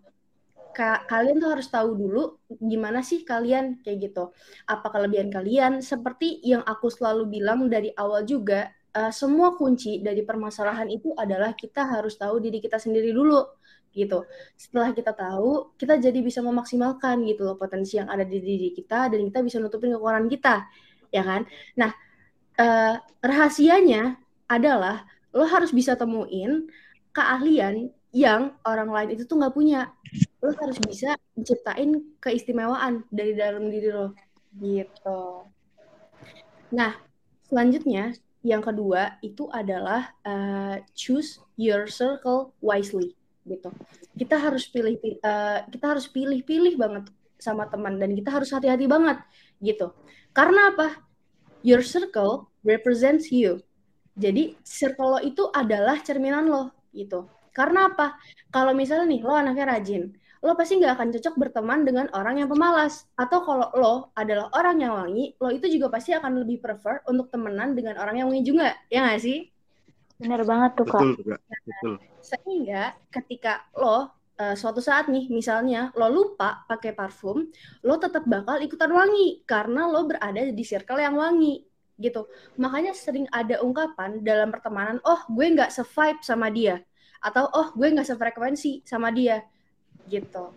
Ka 0.73 1.05
kalian 1.05 1.37
tuh 1.37 1.53
harus 1.53 1.69
tahu 1.69 1.93
dulu 1.93 2.41
gimana 2.49 3.05
sih 3.05 3.21
kalian 3.21 3.85
kayak 3.85 4.09
gitu 4.09 4.33
apa 4.65 4.89
kelebihan 4.89 5.29
kalian 5.29 5.85
seperti 5.85 6.41
yang 6.41 6.65
aku 6.65 6.89
selalu 6.89 7.29
bilang 7.29 7.69
dari 7.69 7.93
awal 7.93 8.25
juga 8.25 8.73
uh, 8.97 9.13
semua 9.13 9.53
kunci 9.53 10.01
dari 10.01 10.25
permasalahan 10.25 10.89
itu 10.89 11.13
adalah 11.13 11.53
kita 11.53 11.85
harus 11.85 12.17
tahu 12.17 12.41
diri 12.41 12.57
kita 12.57 12.81
sendiri 12.81 13.13
dulu 13.13 13.45
gitu. 13.93 14.25
Setelah 14.57 14.89
kita 14.91 15.13
tahu, 15.13 15.77
kita 15.77 16.01
jadi 16.01 16.19
bisa 16.25 16.41
memaksimalkan 16.41 17.21
gitu 17.29 17.45
loh 17.45 17.55
potensi 17.55 18.01
yang 18.01 18.09
ada 18.09 18.25
di 18.25 18.41
diri 18.41 18.73
kita 18.73 19.13
dan 19.13 19.21
kita 19.29 19.39
bisa 19.45 19.61
nutupin 19.61 19.93
kekurangan 19.93 20.25
kita, 20.25 20.55
ya 21.13 21.21
kan? 21.21 21.45
Nah, 21.77 21.93
uh, 22.59 22.95
rahasianya 23.23 24.17
adalah 24.49 25.07
lo 25.33 25.45
harus 25.49 25.73
bisa 25.73 25.97
temuin 25.97 26.69
keahlian 27.13 27.89
yang 28.13 28.53
orang 28.61 28.93
lain 28.93 29.09
itu 29.17 29.25
tuh 29.25 29.41
nggak 29.41 29.55
punya. 29.57 29.89
Lo 30.41 30.53
harus 30.53 30.77
bisa 30.81 31.17
menciptain 31.33 32.13
keistimewaan 32.21 33.01
dari 33.09 33.33
dalam 33.33 33.73
diri 33.73 33.89
lo, 33.89 34.13
gitu. 34.61 35.49
Nah, 36.73 36.93
selanjutnya 37.49 38.13
yang 38.43 38.61
kedua 38.61 39.17
itu 39.23 39.47
adalah 39.49 40.13
uh, 40.27 40.77
choose 40.93 41.41
your 41.57 41.89
circle 41.89 42.53
wisely 42.59 43.15
gitu. 43.47 43.71
Kita 44.13 44.37
harus 44.37 44.69
pilih 44.69 44.99
uh, 45.23 45.65
kita 45.67 45.85
harus 45.97 46.05
pilih-pilih 46.11 46.75
banget 46.77 47.09
sama 47.39 47.67
teman 47.67 47.97
dan 47.99 48.13
kita 48.13 48.29
harus 48.29 48.51
hati-hati 48.51 48.85
banget 48.85 49.19
gitu. 49.59 49.95
Karena 50.35 50.75
apa? 50.75 51.12
Your 51.63 51.79
circle 51.79 52.51
represents 52.67 53.31
you. 53.31 53.63
Jadi 54.19 54.59
circle 54.61 55.17
lo 55.17 55.19
itu 55.23 55.47
adalah 55.49 55.97
cerminan 56.03 56.51
lo 56.51 56.75
gitu. 56.91 57.25
Karena 57.55 57.89
apa? 57.89 58.19
Kalau 58.51 58.75
misalnya 58.75 59.09
nih 59.09 59.21
lo 59.23 59.33
anaknya 59.33 59.65
rajin, 59.71 60.11
lo 60.43 60.53
pasti 60.59 60.77
nggak 60.77 60.93
akan 60.99 61.07
cocok 61.15 61.35
berteman 61.39 61.87
dengan 61.87 62.11
orang 62.11 62.43
yang 62.43 62.51
pemalas. 62.51 63.07
Atau 63.15 63.47
kalau 63.47 63.71
lo 63.79 63.93
adalah 64.13 64.51
orang 64.53 64.77
yang 64.83 64.93
wangi, 64.93 65.33
lo 65.39 65.49
itu 65.49 65.71
juga 65.71 65.87
pasti 65.87 66.11
akan 66.11 66.43
lebih 66.43 66.59
prefer 66.59 66.99
untuk 67.07 67.31
temenan 67.31 67.73
dengan 67.73 67.95
orang 67.97 68.19
yang 68.19 68.27
wangi 68.27 68.43
juga, 68.43 68.75
ya 68.91 69.07
nggak 69.07 69.21
sih? 69.23 69.47
Bener 70.19 70.43
banget 70.43 70.71
tuh, 70.77 70.85
Kak. 70.85 71.01
Betul, 71.01 71.23
Kak. 71.31 71.41
Betul. 71.63 71.93
Sehingga 72.19 72.83
ketika 73.07 73.65
lo 73.79 74.11
uh, 74.39 74.55
suatu 74.57 74.79
saat 74.81 75.09
nih, 75.09 75.29
misalnya 75.29 75.93
lo 75.97 76.09
lupa 76.09 76.65
pakai 76.65 76.93
parfum, 76.95 77.45
lo 77.85 77.95
tetap 77.97 78.25
bakal 78.25 78.61
ikutan 78.61 78.89
wangi 78.89 79.43
karena 79.45 79.89
lo 79.89 80.05
berada 80.05 80.41
di 80.41 80.63
circle 80.65 81.01
yang 81.01 81.17
wangi 81.17 81.61
gitu. 82.01 82.25
Makanya 82.57 82.97
sering 82.97 83.29
ada 83.29 83.61
ungkapan 83.61 84.25
dalam 84.25 84.49
pertemanan, 84.49 84.97
oh 85.05 85.21
gue 85.29 85.45
nggak 85.53 85.69
se-vibe 85.69 86.21
sama 86.25 86.49
dia. 86.49 86.81
Atau 87.23 87.47
oh 87.53 87.71
gue 87.77 87.87
nggak 87.87 88.07
sefrekuensi 88.07 88.83
sama 88.83 89.13
dia 89.13 89.45
gitu. 90.09 90.51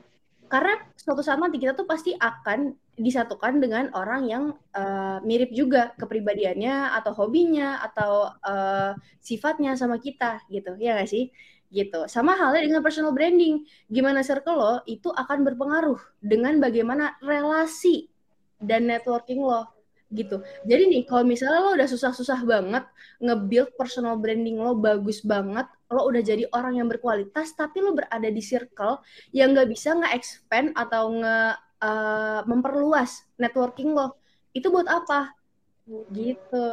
Karena 0.47 0.79
suatu 0.95 1.23
saat 1.23 1.39
nanti 1.39 1.59
kita 1.59 1.75
tuh 1.75 1.87
pasti 1.87 2.15
akan 2.15 2.75
disatukan 2.97 3.61
dengan 3.61 3.93
orang 3.93 4.23
yang 4.27 4.45
uh, 4.73 5.21
mirip 5.21 5.53
juga 5.53 5.93
kepribadiannya 6.01 6.97
atau 6.97 7.13
hobinya 7.13 7.85
atau 7.85 8.33
uh, 8.41 8.97
sifatnya 9.21 9.77
sama 9.77 10.01
kita 10.01 10.41
gitu. 10.49 10.75
Ya 10.81 10.97
gak 10.97 11.13
sih? 11.13 11.29
Gitu. 11.69 12.09
Sama 12.09 12.33
halnya 12.35 12.65
dengan 12.65 12.81
personal 12.81 13.13
branding. 13.13 13.69
Gimana 13.93 14.25
circle 14.25 14.57
lo 14.57 14.75
itu 14.89 15.13
akan 15.13 15.45
berpengaruh 15.45 16.01
dengan 16.25 16.57
bagaimana 16.57 17.21
relasi 17.21 18.09
dan 18.57 18.89
networking 18.89 19.45
lo 19.45 19.77
gitu. 20.15 20.39
Jadi 20.63 20.83
nih 20.87 21.03
kalau 21.03 21.27
misalnya 21.27 21.61
lo 21.67 21.71
udah 21.75 21.89
susah-susah 21.91 22.47
banget 22.47 22.85
nge-build 23.19 23.75
personal 23.75 24.15
branding 24.15 24.55
lo 24.55 24.79
bagus 24.79 25.19
banget, 25.27 25.67
lo 25.91 26.07
udah 26.07 26.23
jadi 26.23 26.47
orang 26.55 26.79
yang 26.79 26.87
berkualitas 26.87 27.51
tapi 27.59 27.83
lo 27.83 27.91
berada 27.91 28.31
di 28.31 28.39
circle 28.39 29.03
yang 29.35 29.51
nggak 29.51 29.67
bisa 29.67 29.99
nge-expand 29.99 30.71
atau 30.79 31.11
nge 31.11 31.66
uh, 31.83 32.41
memperluas 32.47 33.27
networking 33.37 33.93
lo. 33.93 34.17
Itu 34.53 34.73
buat 34.73 34.89
apa? 34.89 35.35
Gitu. 36.13 36.67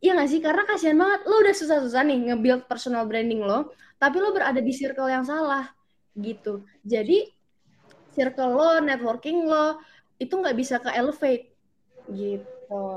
Iya 0.00 0.12
gak 0.16 0.28
sih? 0.28 0.40
Karena 0.44 0.62
kasihan 0.68 0.98
banget 1.00 1.20
lo 1.24 1.40
udah 1.40 1.54
susah-susah 1.56 2.02
nih 2.04 2.18
nge-build 2.30 2.68
personal 2.68 3.08
branding 3.08 3.40
lo, 3.40 3.72
tapi 3.96 4.20
lo 4.20 4.30
berada 4.30 4.60
di 4.60 4.72
circle 4.72 5.08
yang 5.08 5.24
salah 5.24 5.72
gitu. 6.16 6.64
Jadi 6.84 7.28
circle 8.16 8.52
lo, 8.56 8.70
networking 8.80 9.44
lo 9.44 9.80
itu 10.16 10.32
nggak 10.32 10.56
bisa 10.56 10.80
ke 10.80 10.88
elevate 10.96 11.52
gitu. 12.08 12.88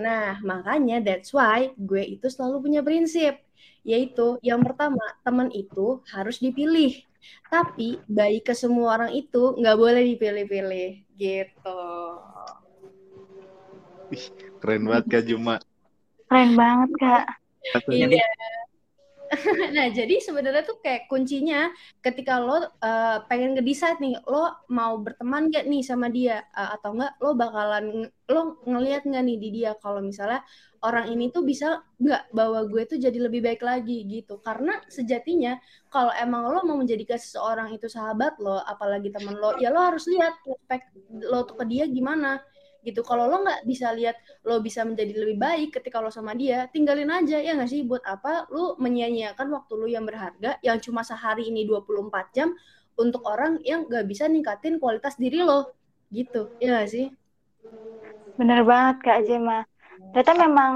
Nah 0.00 0.40
makanya 0.40 1.04
that's 1.04 1.36
why 1.36 1.68
gue 1.76 2.00
itu 2.00 2.32
selalu 2.32 2.64
punya 2.64 2.80
prinsip, 2.80 3.36
yaitu 3.84 4.40
yang 4.40 4.64
pertama 4.64 5.02
teman 5.20 5.52
itu 5.52 6.00
harus 6.08 6.40
dipilih, 6.40 6.96
tapi 7.52 8.00
baik 8.08 8.48
ke 8.48 8.54
semua 8.56 8.96
orang 8.96 9.12
itu 9.12 9.52
nggak 9.60 9.76
boleh 9.76 10.02
dipilih-pilih, 10.16 11.01
gitu. 11.16 11.80
Ih, 14.12 14.24
keren 14.60 14.84
banget 14.84 15.04
Kak 15.08 15.22
Juma. 15.24 15.56
Keren 16.28 16.50
banget 16.56 16.90
Kak. 17.00 17.24
Iya. 17.88 18.20
nah, 19.76 19.88
jadi 19.88 20.20
sebenarnya 20.20 20.60
tuh 20.60 20.76
kayak 20.84 21.08
kuncinya 21.08 21.72
ketika 22.04 22.36
lo 22.36 22.60
uh, 22.60 23.24
pengen 23.32 23.56
ngedesain 23.56 23.96
nih, 23.96 24.20
lo 24.28 24.52
mau 24.68 25.00
berteman 25.00 25.48
gak 25.48 25.64
nih 25.64 25.80
sama 25.80 26.12
dia 26.12 26.44
uh, 26.52 26.76
atau 26.76 26.92
enggak 26.92 27.12
lo 27.16 27.30
bakalan 27.32 28.12
lo 28.28 28.60
ngelihat 28.68 29.08
nggak 29.08 29.24
nih 29.24 29.36
di 29.40 29.48
dia 29.52 29.70
kalau 29.80 30.04
misalnya 30.04 30.44
orang 30.84 31.12
ini 31.12 31.30
tuh 31.32 31.44
bisa 31.44 31.80
nggak 32.00 32.34
bawa 32.34 32.66
gue 32.68 32.82
tuh 32.84 32.98
jadi 33.00 33.18
lebih 33.24 33.40
baik 33.40 33.64
lagi 33.64 34.04
gitu. 34.04 34.36
Karena 34.44 34.76
sejatinya 34.90 35.56
kalau 35.88 36.12
emang 36.12 36.52
lo 36.52 36.60
mau 36.68 36.76
menjadikan 36.76 37.16
seseorang 37.16 37.72
itu 37.72 37.88
sahabat 37.88 38.36
lo, 38.36 38.60
apalagi 38.60 39.08
temen 39.08 39.38
lo, 39.40 39.56
ya 39.56 39.72
lo 39.72 39.80
harus 39.80 40.04
lihat 40.12 40.36
respect 40.44 40.92
lo 41.24 41.48
tuh 41.48 41.56
ke 41.56 41.64
dia 41.70 41.84
gimana 41.88 42.42
gitu. 42.82 43.00
Kalau 43.06 43.30
lo 43.30 43.46
nggak 43.46 43.62
bisa 43.64 43.94
lihat 43.94 44.18
lo 44.42 44.58
bisa 44.58 44.82
menjadi 44.82 45.14
lebih 45.14 45.38
baik 45.38 45.68
ketika 45.78 46.02
lo 46.02 46.10
sama 46.10 46.34
dia 46.34 46.66
tinggalin 46.68 47.08
aja 47.08 47.38
ya 47.38 47.54
nggak 47.54 47.70
sih? 47.70 47.86
Buat 47.86 48.04
apa? 48.04 48.50
Lo 48.50 48.74
menyia-nyiakan 48.76 49.48
waktu 49.54 49.72
lo 49.78 49.86
yang 49.86 50.04
berharga 50.04 50.58
yang 50.60 50.82
cuma 50.82 51.06
sehari 51.06 51.48
ini 51.48 51.64
24 51.64 52.36
jam 52.36 52.52
untuk 52.98 53.24
orang 53.24 53.62
yang 53.64 53.86
nggak 53.88 54.04
bisa 54.04 54.26
ningkatin 54.26 54.76
kualitas 54.82 55.16
diri 55.16 55.40
lo. 55.40 55.72
Gitu. 56.12 56.52
Ya 56.60 56.76
gak 56.76 56.92
sih? 56.92 57.08
Bener 58.36 58.60
banget 58.68 58.96
kak 59.00 59.20
Jema. 59.24 59.64
Ternyata 60.12 60.32
memang 60.36 60.72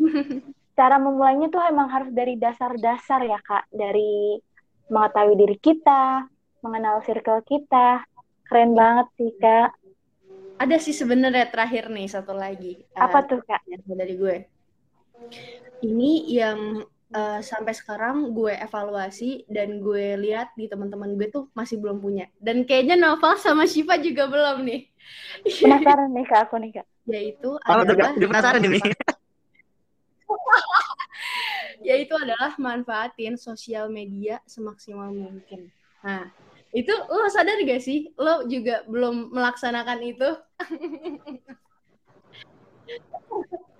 cara 0.78 0.96
memulainya 0.96 1.52
tuh 1.52 1.60
emang 1.68 1.92
harus 1.92 2.08
dari 2.14 2.40
dasar-dasar 2.40 3.20
ya 3.28 3.36
kak. 3.44 3.68
Dari 3.68 4.40
mengetahui 4.88 5.36
diri 5.36 5.56
kita 5.60 6.24
mengenal 6.64 7.04
circle 7.04 7.44
kita. 7.44 8.00
Keren 8.48 8.72
banget 8.72 9.08
sih 9.20 9.32
kak 9.36 9.81
ada 10.62 10.78
sih 10.78 10.94
sebenarnya 10.94 11.50
terakhir 11.50 11.90
nih 11.90 12.06
satu 12.06 12.30
lagi. 12.30 12.86
Apa 12.94 13.26
uh, 13.26 13.26
tuh 13.26 13.40
kak? 13.42 13.66
Dari 13.66 14.14
gue. 14.14 14.36
Ini 15.82 16.12
yang 16.30 16.86
uh, 17.10 17.40
sampai 17.42 17.74
sekarang 17.74 18.30
gue 18.30 18.54
evaluasi 18.54 19.42
dan 19.50 19.82
gue 19.82 20.14
lihat 20.22 20.54
di 20.54 20.70
teman-teman 20.70 21.18
gue 21.18 21.26
tuh 21.34 21.50
masih 21.58 21.82
belum 21.82 21.98
punya. 21.98 22.30
Dan 22.38 22.62
kayaknya 22.62 22.94
Novel 22.94 23.34
sama 23.42 23.66
Shiva 23.66 23.98
juga 23.98 24.30
belum 24.30 24.62
nih. 24.62 24.86
Penasaran 25.42 26.14
nih 26.14 26.24
kak 26.30 26.40
aku 26.46 26.56
nih 26.62 26.70
kak. 26.78 26.86
Yaitu 27.12 27.50
oh, 27.58 27.74
adalah 27.82 28.14
penasaran 28.14 28.62
ini. 28.62 28.78
yaitu 31.82 32.14
adalah 32.14 32.54
manfaatin 32.62 33.34
sosial 33.34 33.90
media 33.90 34.38
semaksimal 34.46 35.10
mungkin. 35.10 35.66
Nah, 35.98 36.30
itu 36.72 36.92
lo 36.92 37.28
sadar 37.28 37.60
gak 37.68 37.82
sih? 37.84 38.08
Lo 38.16 38.48
juga 38.48 38.84
belum 38.88 39.32
melaksanakan 39.32 40.00
itu. 40.04 40.28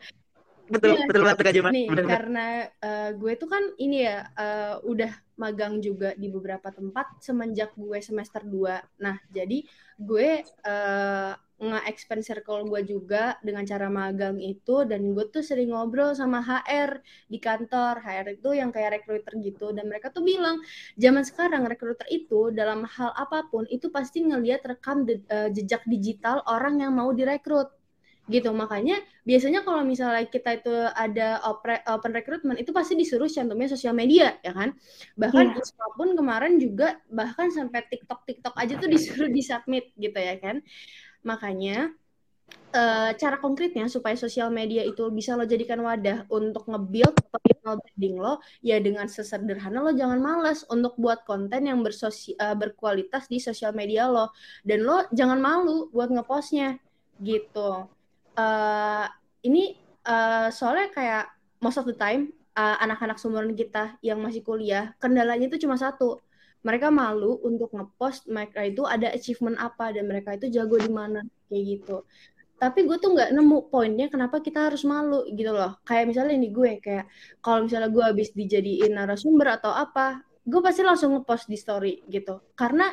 betul 0.75 0.91
Iya. 0.97 1.07
betul 1.09 1.23
banget 1.27 1.55
Jema. 1.57 1.71
Nih, 1.75 1.87
Bener 1.91 2.05
karena 2.13 2.41
eh, 2.83 3.11
gue 3.21 3.33
tuh 3.41 3.49
kan 3.55 3.65
ini 3.79 3.97
ya 4.09 4.17
eh, 4.37 4.75
udah 4.83 5.13
magang 5.43 5.75
juga 5.83 6.13
di 6.15 6.29
beberapa 6.29 6.69
tempat 6.71 7.07
semenjak 7.27 7.71
gue 7.75 7.99
semester 8.05 8.43
2. 8.45 8.81
Nah, 9.05 9.17
jadi 9.33 9.59
gue 9.99 10.29
eh, 10.45 11.33
nge-expand 11.63 12.23
circle 12.27 12.67
gue 12.67 12.83
juga 12.83 13.39
dengan 13.47 13.63
cara 13.63 13.87
magang 13.87 14.37
itu 14.43 14.83
dan 14.91 15.15
gue 15.15 15.25
tuh 15.31 15.47
sering 15.47 15.71
ngobrol 15.71 16.11
sama 16.19 16.43
HR 16.43 16.99
di 17.31 17.39
kantor. 17.39 18.03
HR 18.03 18.27
itu 18.35 18.51
yang 18.61 18.71
kayak 18.75 18.91
recruiter 19.01 19.33
gitu 19.39 19.71
dan 19.71 19.87
mereka 19.87 20.11
tuh 20.11 20.27
bilang 20.27 20.59
zaman 20.99 21.23
sekarang 21.23 21.63
recruiter 21.71 22.07
itu 22.11 22.51
dalam 22.51 22.83
hal 22.85 23.11
apa 23.15 23.47
pun 23.51 23.65
itu 23.71 23.89
pasti 23.95 24.27
ngelihat 24.27 24.63
rekam 24.67 25.07
de- 25.09 25.23
eh, 25.31 25.49
jejak 25.55 25.87
digital 25.87 26.43
orang 26.51 26.83
yang 26.83 26.93
mau 26.99 27.11
direkrut 27.15 27.71
gitu. 28.33 28.49
Makanya 28.57 28.97
biasanya 29.29 29.61
kalau 29.63 29.85
misalnya 29.85 30.25
kita 30.25 30.57
itu 30.59 30.73
ada 30.97 31.39
open 31.93 32.17
recruitment 32.17 32.57
itu 32.57 32.73
pasti 32.73 32.97
disuruh 32.97 33.29
cantumnya 33.29 33.69
sosial 33.69 33.93
media 33.93 34.41
ya 34.41 34.57
kan? 34.57 34.73
Bahkan. 35.21 35.61
Isma 35.61 35.87
pun 35.95 36.17
kemarin 36.17 36.57
juga 36.57 36.97
bahkan 37.13 37.53
sampai 37.53 37.85
TikTok 37.87 38.25
TikTok 38.25 38.55
aja 38.57 38.75
tuh 38.81 38.89
disuruh 38.89 39.29
disubmit 39.29 39.93
gitu 40.01 40.17
ya 40.17 40.41
kan? 40.41 40.65
Makanya 41.23 41.93
eh, 42.73 43.11
cara 43.21 43.37
konkretnya 43.37 43.87
supaya 43.87 44.17
sosial 44.17 44.49
media 44.49 44.83
itu 44.83 45.07
bisa 45.13 45.37
lo 45.37 45.45
jadikan 45.45 45.79
wadah 45.85 46.25
untuk 46.33 46.65
nge-build 46.67 47.15
personal 47.29 47.77
branding 47.79 48.17
lo 48.17 48.41
ya 48.65 48.81
dengan 48.81 49.07
sesederhana 49.07 49.85
lo 49.85 49.93
jangan 49.93 50.19
males 50.19 50.65
untuk 50.73 50.97
buat 50.97 51.23
konten 51.29 51.69
yang 51.69 51.85
bersosi- 51.85 52.35
eh, 52.35 52.57
berkualitas 52.57 53.29
di 53.29 53.39
sosial 53.39 53.77
media 53.77 54.09
lo. 54.09 54.33
Dan 54.65 54.89
lo 54.89 55.05
jangan 55.13 55.39
malu 55.39 55.93
buat 55.93 56.09
ngepostnya 56.11 56.81
gitu 57.23 57.87
eh 58.39 59.07
ini 59.47 59.75
eh, 60.07 60.49
soalnya 60.55 60.89
kayak 60.95 61.25
most 61.63 61.79
of 61.79 61.87
the 61.89 61.97
time 61.97 62.31
eh, 62.57 62.77
anak-anak 62.85 63.19
seumuran 63.21 63.55
kita 63.59 63.97
yang 64.05 64.19
masih 64.23 64.43
kuliah 64.45 64.95
kendalanya 65.03 65.47
itu 65.51 65.67
cuma 65.67 65.77
satu. 65.79 66.21
Mereka 66.63 66.95
malu 66.95 67.43
untuk 67.43 67.75
ngepost 67.75 68.31
mereka 68.31 68.63
itu 68.63 68.87
ada 68.87 69.11
achievement 69.11 69.59
apa 69.59 69.91
dan 69.91 70.07
mereka 70.07 70.39
itu 70.39 70.47
jago 70.47 70.79
di 70.79 70.87
mana 70.87 71.19
kayak 71.51 71.63
gitu. 71.75 72.07
Tapi 72.63 72.87
gue 72.87 72.95
tuh 73.03 73.11
nggak 73.19 73.35
nemu 73.35 73.59
poinnya 73.67 74.07
kenapa 74.07 74.39
kita 74.39 74.71
harus 74.71 74.87
malu 74.87 75.27
gitu 75.35 75.51
loh. 75.51 75.83
Kayak 75.83 76.15
misalnya 76.15 76.35
ini 76.39 76.55
gue 76.55 76.79
kayak 76.79 77.11
kalau 77.43 77.67
misalnya 77.67 77.91
gue 77.91 78.05
habis 78.07 78.31
dijadiin 78.31 78.95
narasumber 78.95 79.59
atau 79.59 79.75
apa 79.75 80.23
gue 80.47 80.61
pasti 80.63 80.83
langsung 80.87 81.19
ngepost 81.19 81.51
di 81.51 81.59
story 81.59 82.07
gitu. 82.07 82.39
Karena 82.55 82.87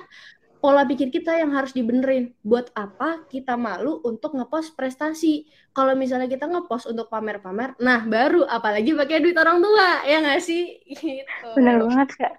pola 0.60 0.84
pikir 0.84 1.08
kita 1.10 1.40
yang 1.40 1.56
harus 1.56 1.72
dibenerin. 1.72 2.36
Buat 2.44 2.72
apa 2.76 3.24
kita 3.32 3.56
malu 3.56 4.04
untuk 4.04 4.36
ngepost 4.36 4.76
prestasi? 4.76 5.48
Kalau 5.72 5.96
misalnya 5.96 6.28
kita 6.28 6.46
ngepost 6.52 6.92
untuk 6.92 7.08
pamer-pamer, 7.08 7.80
nah 7.80 8.04
baru 8.04 8.44
apalagi 8.44 8.92
pakai 8.92 9.24
duit 9.24 9.40
orang 9.40 9.64
tua, 9.64 10.04
ya 10.04 10.20
nggak 10.20 10.42
sih? 10.44 10.78
Gitu. 11.00 11.48
Bener 11.56 11.80
banget, 11.80 12.10
Kak. 12.20 12.34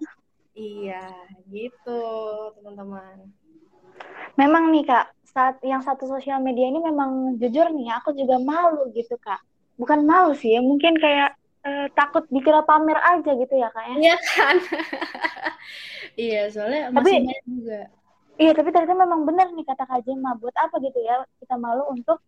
Iya, 0.53 1.09
gitu 1.49 2.00
teman-teman. 2.61 3.33
Memang 4.37 4.69
nih, 4.69 4.85
Kak, 4.85 5.17
saat 5.25 5.57
yang 5.65 5.81
satu 5.81 6.05
sosial 6.05 6.45
media 6.45 6.69
ini 6.69 6.85
memang 6.85 7.41
jujur 7.41 7.73
nih, 7.73 7.89
aku 7.97 8.12
juga 8.12 8.37
malu 8.37 8.93
gitu, 8.93 9.17
Kak. 9.17 9.41
Bukan 9.81 10.05
malu 10.05 10.37
sih 10.37 10.53
ya, 10.53 10.61
mungkin 10.61 11.00
kayak 11.00 11.41
eh, 11.65 11.89
takut 11.97 12.29
dikira 12.29 12.61
pamer 12.69 13.00
aja 13.00 13.31
gitu 13.33 13.55
ya, 13.57 13.73
Kak 13.73 13.85
ya. 13.89 13.97
Iya 13.97 14.17
kan? 14.37 14.57
iya, 16.29 16.43
soalnya 16.53 16.93
Tapi- 16.93 16.97
masih 17.00 17.17
banyak 17.25 17.41
juga. 17.49 17.81
Iya, 18.40 18.56
tapi 18.56 18.73
ternyata 18.73 18.97
memang 18.97 19.28
benar 19.28 19.52
nih 19.52 19.68
kata 19.68 19.85
Kak 19.85 20.00
Jema. 20.09 20.32
Buat 20.40 20.56
apa 20.56 20.80
gitu 20.80 20.97
ya 21.04 21.20
kita 21.44 21.61
malu 21.61 21.85
untuk 21.92 22.25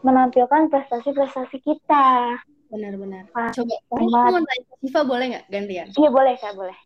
menampilkan 0.00 0.72
prestasi-prestasi 0.72 1.60
kita. 1.60 2.40
Benar-benar. 2.72 3.28
Ah, 3.36 3.52
Coba, 3.52 3.76
aku 3.92 4.08
mau 4.08 4.40
tanya 4.40 4.74
Siva 4.80 5.00
boleh 5.04 5.26
nggak 5.36 5.46
gantian? 5.52 5.86
Iya, 5.92 6.08
boleh, 6.08 6.34
Kak, 6.40 6.56
boleh. 6.56 6.78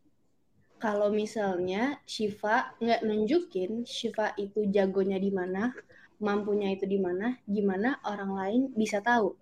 kalau 0.82 1.08
misalnya 1.08 2.02
Shiva 2.04 2.74
nggak 2.82 3.00
nunjukin 3.06 3.86
Shiva 3.88 4.34
itu 4.36 4.66
jagonya 4.68 5.16
di 5.16 5.30
mana, 5.30 5.72
mampunya 6.20 6.74
itu 6.74 6.84
di 6.84 6.98
mana, 7.00 7.38
gimana 7.46 8.02
orang 8.04 8.36
lain 8.36 8.62
bisa 8.74 9.00
tahu 9.00 9.38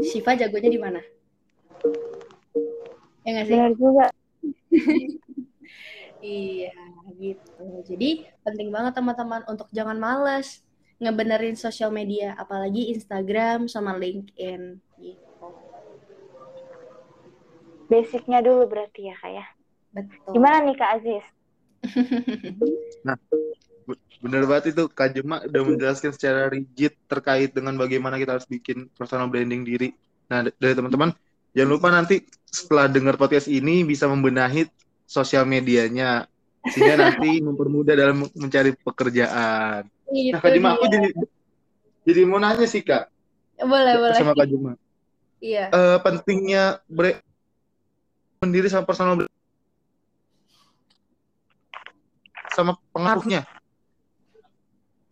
Shiva 0.00 0.38
jagonya 0.38 0.70
di 0.70 0.80
mana? 0.80 1.00
Ya 3.26 3.30
nggak 3.34 3.46
sih? 3.50 3.56
Benar 3.58 3.72
juga. 3.74 4.06
Iya, 6.26 6.74
gitu. 7.22 7.64
Jadi 7.86 8.26
penting 8.42 8.74
banget 8.74 8.98
teman-teman 8.98 9.46
untuk 9.46 9.70
jangan 9.70 9.94
males 9.94 10.66
ngebenerin 10.98 11.54
sosial 11.54 11.94
media, 11.94 12.34
apalagi 12.34 12.90
Instagram 12.90 13.70
sama 13.70 13.94
LinkedIn. 13.94 14.80
Gitu. 14.98 15.46
Basicnya 17.86 18.42
dulu 18.42 18.66
berarti 18.66 19.12
ya, 19.12 19.14
Kak 19.14 19.30
ya. 19.30 19.46
Betul. 19.94 20.32
Gimana 20.34 20.66
nih 20.66 20.76
Kak 20.76 20.90
Aziz? 20.98 21.24
Bener 24.24 24.42
banget 24.48 24.74
itu 24.74 24.88
Kak 24.90 25.14
Jema 25.14 25.44
udah 25.44 25.62
menjelaskan 25.62 26.10
secara 26.10 26.50
rigid 26.50 26.96
terkait 27.06 27.54
dengan 27.54 27.76
bagaimana 27.78 28.18
kita 28.18 28.40
harus 28.40 28.48
bikin 28.48 28.90
personal 28.96 29.30
branding 29.30 29.62
diri. 29.62 29.94
Nah, 30.26 30.42
dari 30.58 30.74
teman-teman 30.74 31.14
jangan 31.54 31.70
lupa 31.70 31.88
nanti 31.94 32.26
setelah 32.48 32.90
dengar 32.90 33.14
podcast 33.20 33.46
ini 33.46 33.86
bisa 33.86 34.10
membenahi 34.10 34.66
sosial 35.06 35.46
medianya 35.46 36.26
sehingga 36.66 36.98
nanti 36.98 37.38
mempermudah 37.46 37.94
dalam 37.94 38.26
mencari 38.34 38.74
pekerjaan. 38.74 39.86
Itu 40.10 40.34
Nah, 40.34 40.40
Kak 40.42 40.50
Jema 40.52 40.74
aku 40.74 40.86
jadi 40.90 41.08
jadi 42.06 42.20
mau 42.26 42.38
nanya 42.38 42.66
sih 42.66 42.82
Kak 42.82 43.10
boleh 43.64 43.94
boleh. 43.96 44.18
sama 44.18 44.36
Kak 44.36 44.46
Jema. 44.50 44.72
Iya. 45.40 45.72
Eh, 45.72 45.98
pentingnya 46.04 46.84
bre 46.90 47.24
sendiri 48.42 48.68
sama 48.68 48.84
personal 48.84 49.24
sama 52.52 52.76
pengaruhnya. 52.92 53.44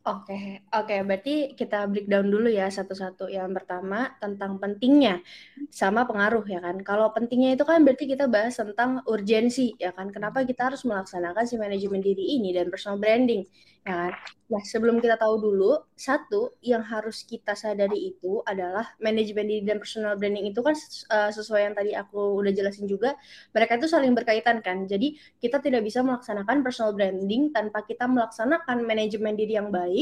Oke, 0.05 0.61
oke. 0.69 0.95
Berarti 1.09 1.57
kita 1.57 1.88
breakdown 1.88 2.29
dulu 2.29 2.53
ya 2.53 2.69
satu-satu. 2.69 3.25
Yang 3.33 3.57
pertama 3.57 4.12
tentang 4.21 4.61
pentingnya 4.61 5.25
sama 5.73 6.05
pengaruh 6.05 6.45
ya 6.45 6.61
kan. 6.61 6.77
Kalau 6.85 7.09
pentingnya 7.17 7.57
itu 7.57 7.64
kan 7.64 7.81
berarti 7.88 8.05
kita 8.12 8.29
bahas 8.29 8.53
tentang 8.61 9.01
urgensi 9.09 9.73
ya 9.81 9.97
kan. 9.97 10.12
Kenapa 10.12 10.45
kita 10.45 10.69
harus 10.69 10.85
melaksanakan 10.85 11.45
si 11.49 11.57
manajemen 11.57 12.05
diri 12.05 12.37
ini 12.37 12.53
dan 12.53 12.69
personal 12.69 13.01
branding 13.01 13.49
ya 13.88 13.93
kan. 13.97 14.12
Nah, 14.53 14.61
sebelum 14.69 15.01
kita 15.01 15.17
tahu 15.17 15.40
dulu, 15.40 15.73
satu 15.97 16.53
yang 16.61 16.85
harus 16.85 17.25
kita 17.25 17.57
sadari 17.57 18.12
itu 18.12 18.45
adalah 18.45 18.93
manajemen 19.01 19.49
diri 19.49 19.64
dan 19.64 19.81
personal 19.81 20.21
branding 20.21 20.53
itu 20.53 20.61
kan 20.61 20.77
eh, 21.17 21.31
sesuai 21.33 21.61
yang 21.73 21.75
tadi 21.81 21.97
aku 21.97 22.45
udah 22.45 22.53
jelasin 22.53 22.85
juga, 22.85 23.17
mereka 23.57 23.81
itu 23.81 23.88
saling 23.88 24.12
berkaitan 24.12 24.61
kan. 24.61 24.85
Jadi 24.85 25.17
kita 25.40 25.64
tidak 25.64 25.81
bisa 25.87 26.01
melaksanakan 26.05 26.61
personal 26.61 26.93
branding 26.93 27.51
tanpa 27.57 27.83
kita 27.88 28.05
melaksanakan 28.05 28.85
manajemen 28.85 29.33
diri 29.38 29.57
yang 29.57 29.73
baik 29.73 29.93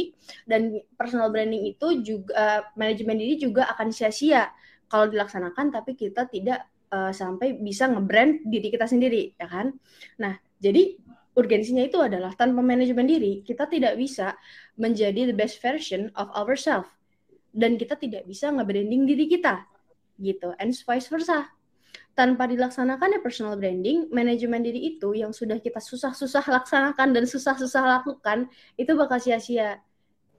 dan 0.49 0.81
personal 0.97 1.29
branding 1.33 1.69
itu 1.73 1.87
juga 2.05 2.67
manajemen 2.79 3.19
diri 3.19 3.35
juga 3.39 3.69
akan 3.77 3.89
sia-sia 3.91 4.51
kalau 4.93 5.09
dilaksanakan 5.09 5.73
tapi 5.73 5.97
kita 5.97 6.29
tidak 6.29 6.69
eh, 6.93 7.13
sampai 7.17 7.57
bisa 7.57 7.89
nge-brand 7.89 8.45
diri 8.45 8.69
kita 8.69 8.85
sendiri 8.85 9.33
ya 9.41 9.49
kan. 9.49 9.73
Nah, 10.21 10.37
jadi 10.61 11.01
urgensinya 11.33 11.81
itu 11.89 11.97
adalah 11.97 12.37
tanpa 12.37 12.61
manajemen 12.61 13.09
diri 13.09 13.41
kita 13.41 13.65
tidak 13.65 13.97
bisa 13.97 14.37
menjadi 14.77 15.33
the 15.33 15.37
best 15.37 15.65
version 15.65 16.13
of 16.13 16.29
ourselves 16.37 16.93
dan 17.57 17.81
kita 17.81 17.97
tidak 17.97 18.29
bisa 18.29 18.53
nge-branding 18.53 19.09
diri 19.09 19.25
kita 19.33 19.65
gitu. 20.21 20.53
And 20.61 20.77
vice 20.77 21.09
versa 21.09 21.49
tanpa 22.13 22.45
dilaksanakan 22.45 23.17
ya 23.17 23.21
personal 23.25 23.57
branding, 23.57 24.13
manajemen 24.13 24.61
diri 24.61 24.97
itu 24.97 25.17
yang 25.17 25.33
sudah 25.33 25.57
kita 25.57 25.81
susah-susah 25.81 26.45
laksanakan 26.45 27.09
dan 27.17 27.25
susah-susah 27.25 27.83
lakukan, 28.01 28.53
itu 28.77 28.93
bakal 28.93 29.17
sia-sia 29.17 29.81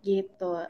gitu. 0.06 0.62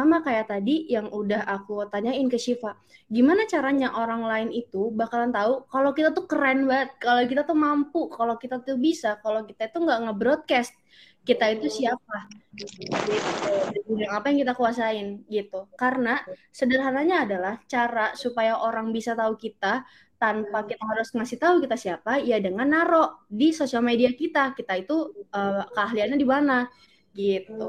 Sama 0.00 0.24
kayak 0.24 0.48
tadi 0.48 0.88
yang 0.88 1.12
udah 1.12 1.44
aku 1.44 1.84
tanyain 1.92 2.24
ke 2.32 2.40
Shiva, 2.40 2.72
gimana 3.12 3.44
caranya 3.44 3.92
orang 3.92 4.24
lain 4.24 4.48
itu 4.48 4.88
bakalan 4.96 5.28
tahu 5.28 5.68
kalau 5.68 5.92
kita 5.92 6.08
tuh 6.16 6.24
keren 6.24 6.64
banget, 6.64 6.96
kalau 6.96 7.22
kita 7.28 7.42
tuh 7.44 7.52
mampu, 7.52 8.08
kalau 8.08 8.40
kita 8.40 8.64
tuh 8.64 8.80
bisa, 8.80 9.20
kalau 9.20 9.44
kita 9.44 9.68
itu 9.68 9.76
nggak 9.76 10.00
nge-broadcast 10.08 10.72
kita 11.20 11.52
itu 11.52 11.68
siapa, 11.68 12.16
gitu. 12.56 13.92
Apa 14.08 14.32
yang 14.32 14.40
kita 14.40 14.56
kuasain 14.56 15.20
gitu. 15.28 15.68
Karena 15.76 16.16
sederhananya 16.48 17.28
adalah 17.28 17.54
cara 17.68 18.16
supaya 18.16 18.56
orang 18.56 18.88
bisa 18.88 19.12
tahu 19.12 19.36
kita 19.36 19.84
tanpa 20.16 20.64
kita 20.64 20.80
harus 20.80 21.12
ngasih 21.12 21.36
tahu 21.36 21.54
kita 21.60 21.76
siapa 21.76 22.24
ya 22.24 22.40
dengan 22.40 22.72
naro 22.72 23.28
di 23.28 23.52
sosial 23.52 23.84
media 23.84 24.16
kita. 24.16 24.56
Kita 24.56 24.72
itu 24.80 25.28
eh, 25.28 25.64
keahliannya 25.76 26.16
di 26.16 26.28
mana? 26.28 26.64
Gitu 27.12 27.68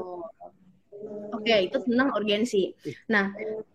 oke 1.32 1.54
itu 1.68 1.76
tentang 1.82 2.08
urgensi 2.14 2.72
nah 3.08 3.32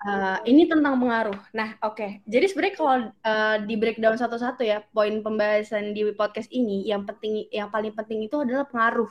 eh, 0.08 0.38
ini 0.50 0.70
tentang 0.70 0.98
pengaruh 1.02 1.40
nah 1.52 1.76
oke 1.84 2.24
jadi 2.26 2.46
sebenarnya 2.48 2.76
kalau 2.76 2.96
eh, 3.12 3.58
di 3.66 3.76
breakdown 3.76 4.16
satu-satu 4.16 4.62
ya 4.63 4.84
poin 4.92 5.20
pembahasan 5.22 5.92
di 5.92 6.08
podcast 6.16 6.48
ini 6.54 6.88
yang 6.88 7.04
penting 7.04 7.50
yang 7.52 7.68
paling 7.74 7.92
penting 7.94 8.26
itu 8.26 8.40
adalah 8.42 8.66
pengaruh 8.70 9.10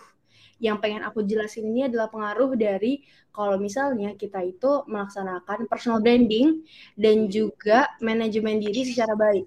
yang 0.56 0.80
pengen 0.80 1.04
aku 1.04 1.20
jelasin 1.20 1.68
ini 1.68 1.88
adalah 1.88 2.08
pengaruh 2.08 2.56
dari 2.56 3.04
kalau 3.28 3.60
misalnya 3.60 4.16
kita 4.16 4.40
itu 4.40 4.88
melaksanakan 4.88 5.68
personal 5.68 6.00
branding 6.00 6.64
dan 6.96 7.28
juga 7.28 7.92
manajemen 8.00 8.56
diri 8.56 8.88
secara 8.88 9.12
baik. 9.12 9.44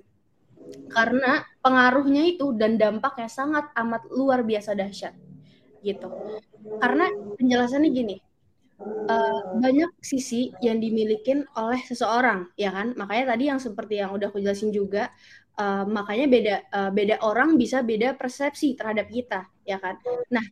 Karena 0.94 1.42
pengaruhnya 1.66 2.30
itu 2.30 2.54
dan 2.54 2.78
dampaknya 2.78 3.26
sangat 3.26 3.74
amat 3.74 4.06
luar 4.14 4.46
biasa 4.46 4.78
dahsyat. 4.78 5.18
Gitu. 5.82 6.06
Karena 6.78 7.10
penjelasannya 7.42 7.90
gini, 7.90 8.16
uh, 8.84 9.42
banyak 9.60 9.92
sisi 10.00 10.56
yang 10.63 10.80
dimiliki 10.80 11.44
oleh 11.56 11.82
seseorang, 11.84 12.50
ya 12.56 12.72
kan? 12.72 12.96
Makanya 12.96 13.36
tadi 13.36 13.44
yang 13.52 13.60
seperti 13.60 14.00
yang 14.00 14.15
udah 14.15 14.32
aku 14.32 14.39
jelasin 14.39 14.72
juga, 14.72 15.12
uh, 15.60 15.84
makanya 15.84 16.26
beda 16.32 16.56
uh, 16.72 16.92
beda 16.92 17.15
orang 17.22 17.60
bisa 17.60 17.84
beda 17.84 18.15
persepsi 18.15 18.80
terhadap 18.80 19.12
kita, 19.12 19.48
ya 19.68 19.78
kan? 19.78 20.00
Nah, 20.32 20.46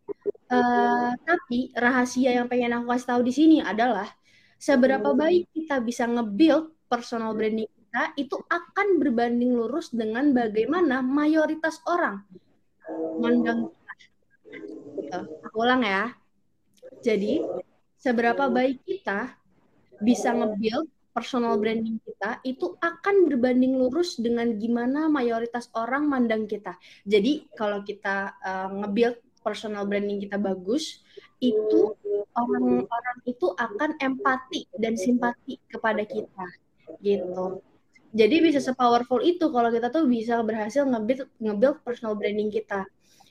Uh, 0.47 1.11
tapi 1.27 1.75
rahasia 1.75 2.31
yang 2.39 2.47
pengen 2.47 2.71
aku 2.71 2.95
kasih 2.95 3.07
tahu 3.11 3.21
di 3.27 3.35
sini 3.35 3.57
adalah 3.59 4.07
seberapa 4.55 5.11
baik 5.11 5.51
kita 5.51 5.83
bisa 5.83 6.07
nge-build 6.07 6.71
personal 6.87 7.35
branding 7.35 7.67
kita 7.67 8.15
itu 8.15 8.39
akan 8.47 8.95
berbanding 8.95 9.51
lurus 9.59 9.91
dengan 9.91 10.31
bagaimana 10.31 11.03
mayoritas 11.03 11.83
orang 11.83 12.23
mandang. 13.19 13.75
Gitu. 15.03 15.19
Aku 15.51 15.57
ulang 15.59 15.83
ya. 15.83 16.15
Jadi, 17.03 17.43
seberapa 17.97 18.47
baik 18.49 18.85
kita 18.85 19.33
bisa 20.01 20.29
nge-build 20.33 20.87
personal 21.17 21.57
branding 21.57 21.97
kita 22.05 22.37
itu 22.45 22.77
akan 22.77 23.25
berbanding 23.25 23.73
lurus 23.73 24.21
dengan 24.21 24.53
gimana 24.61 25.09
mayoritas 25.09 25.73
orang 25.73 26.05
mandang 26.05 26.45
kita. 26.45 26.77
Jadi 27.09 27.49
kalau 27.57 27.81
kita 27.81 28.37
uh, 28.37 28.69
nge-build 28.85 29.17
personal 29.41 29.89
branding 29.89 30.21
kita 30.21 30.37
bagus, 30.37 31.01
itu 31.41 31.97
orang-orang 32.37 33.17
itu 33.25 33.49
akan 33.57 33.97
empati 33.97 34.69
dan 34.77 34.93
simpati 34.93 35.57
kepada 35.65 36.05
kita 36.05 36.45
gitu. 37.01 37.65
Jadi 38.13 38.35
bisa 38.39 38.61
sepowerful 38.61 39.19
itu 39.25 39.49
kalau 39.49 39.73
kita 39.73 39.89
tuh 39.89 40.05
bisa 40.05 40.37
berhasil 40.45 40.85
nge-build 40.85 41.33
nge-build 41.41 41.81
personal 41.81 42.13
branding 42.13 42.53
kita 42.53 42.85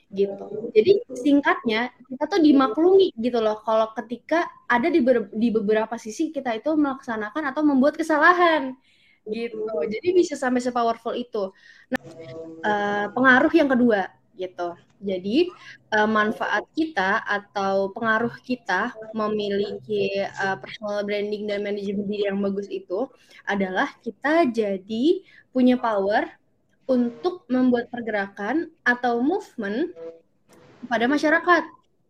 gitu. 0.07 0.71
Jadi 0.71 1.03
singkatnya 1.19 1.91
kita 2.07 2.23
tuh 2.31 2.39
dimaklumi 2.39 3.11
gitu 3.19 3.43
loh 3.43 3.59
kalau 3.63 3.91
ketika 3.91 4.47
ada 4.71 4.87
di, 4.87 5.03
di 5.35 5.47
beberapa 5.51 5.99
sisi 5.99 6.31
kita 6.31 6.55
itu 6.55 6.71
melaksanakan 6.79 7.51
atau 7.51 7.61
membuat 7.63 7.99
kesalahan 7.99 8.71
gitu. 9.27 9.67
Jadi 9.83 10.07
bisa 10.15 10.39
sampai 10.39 10.63
sepowerful 10.63 11.11
itu. 11.11 11.51
Nah, 11.91 12.03
uh, 12.63 13.05
pengaruh 13.11 13.51
yang 13.51 13.67
kedua 13.67 14.07
gitu. 14.39 14.77
Jadi 14.97 15.51
uh, 15.93 16.09
manfaat 16.09 16.65
kita 16.73 17.21
atau 17.21 17.91
pengaruh 17.93 18.33
kita 18.41 18.95
memiliki 19.13 20.25
uh, 20.41 20.57
personal 20.57 21.05
branding 21.05 21.45
dan 21.45 21.61
manajemen 21.61 22.07
diri 22.09 22.25
yang 22.31 22.39
bagus 22.41 22.65
itu 22.71 23.05
adalah 23.45 23.91
kita 24.01 24.49
jadi 24.49 25.21
punya 25.53 25.77
power 25.77 26.25
untuk 26.87 27.43
membuat 27.51 27.91
pergerakan 27.91 28.71
atau 28.87 29.19
movement 29.19 29.91
pada 30.87 31.05
masyarakat 31.05 31.63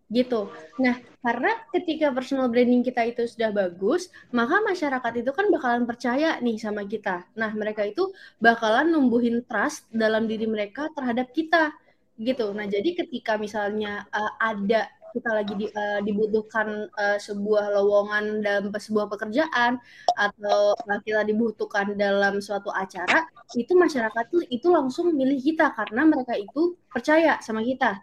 gitu. 0.07 0.47
Nah, 0.79 0.95
karena 1.19 1.51
ketika 1.75 2.07
personal 2.15 2.47
branding 2.47 2.79
kita 2.79 3.03
itu 3.03 3.27
sudah 3.27 3.51
bagus, 3.51 4.07
maka 4.31 4.63
masyarakat 4.63 5.13
itu 5.19 5.31
kan 5.35 5.51
bakalan 5.51 5.83
percaya 5.83 6.39
nih 6.39 6.55
sama 6.55 6.87
kita. 6.87 7.27
Nah, 7.35 7.51
mereka 7.51 7.83
itu 7.83 8.15
bakalan 8.39 8.87
numbuhin 8.87 9.43
trust 9.43 9.83
dalam 9.91 10.23
diri 10.29 10.47
mereka 10.47 10.87
terhadap 10.95 11.35
kita 11.35 11.75
gitu. 12.15 12.55
Nah, 12.55 12.65
jadi 12.65 13.03
ketika 13.03 13.35
misalnya 13.35 14.07
uh, 14.09 14.33
ada 14.39 14.87
kita 15.13 15.29
lagi 15.31 15.53
di, 15.55 15.65
uh, 15.71 15.99
dibutuhkan 16.03 16.89
uh, 16.93 17.17
sebuah 17.19 17.73
lowongan 17.75 18.43
dalam 18.43 18.69
sebuah 18.71 19.07
pekerjaan 19.11 19.79
atau 20.15 20.75
kita 21.03 21.23
dibutuhkan 21.27 21.95
dalam 21.95 22.39
suatu 22.43 22.71
acara, 22.73 23.27
itu 23.55 23.73
masyarakat 23.73 24.23
itu, 24.33 24.39
itu 24.61 24.67
langsung 24.71 25.13
milih 25.15 25.39
kita 25.39 25.71
karena 25.73 26.07
mereka 26.07 26.35
itu 26.35 26.75
percaya 26.91 27.39
sama 27.39 27.63
kita 27.63 28.01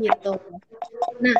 gitu. 0.00 0.32
Nah, 1.20 1.38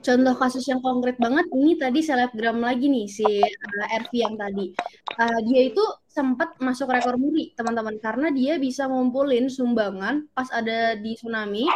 contoh 0.00 0.34
kasus 0.38 0.64
yang 0.68 0.80
konkret 0.80 1.16
banget 1.20 1.46
ini 1.52 1.76
tadi 1.76 2.00
selebgram 2.00 2.60
lagi 2.62 2.88
nih 2.88 3.06
si 3.08 3.26
uh, 3.26 3.86
RV 4.04 4.12
yang 4.12 4.34
tadi. 4.36 4.72
Uh, 5.16 5.40
dia 5.48 5.72
itu 5.72 5.84
sempat 6.16 6.56
masuk 6.56 6.88
rekor 6.88 7.20
muri 7.20 7.52
teman-teman 7.52 8.00
karena 8.00 8.32
dia 8.32 8.56
bisa 8.56 8.88
ngumpulin 8.88 9.52
sumbangan 9.52 10.24
pas 10.32 10.48
ada 10.48 10.96
di 10.96 11.12
tsunami 11.12 11.68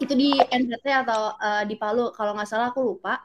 itu 0.00 0.12
di 0.16 0.32
NTT 0.40 0.86
atau 1.06 1.36
uh, 1.36 1.62
di 1.68 1.76
Palu 1.76 2.10
kalau 2.16 2.32
nggak 2.32 2.48
salah 2.48 2.72
aku 2.72 2.80
lupa 2.80 3.20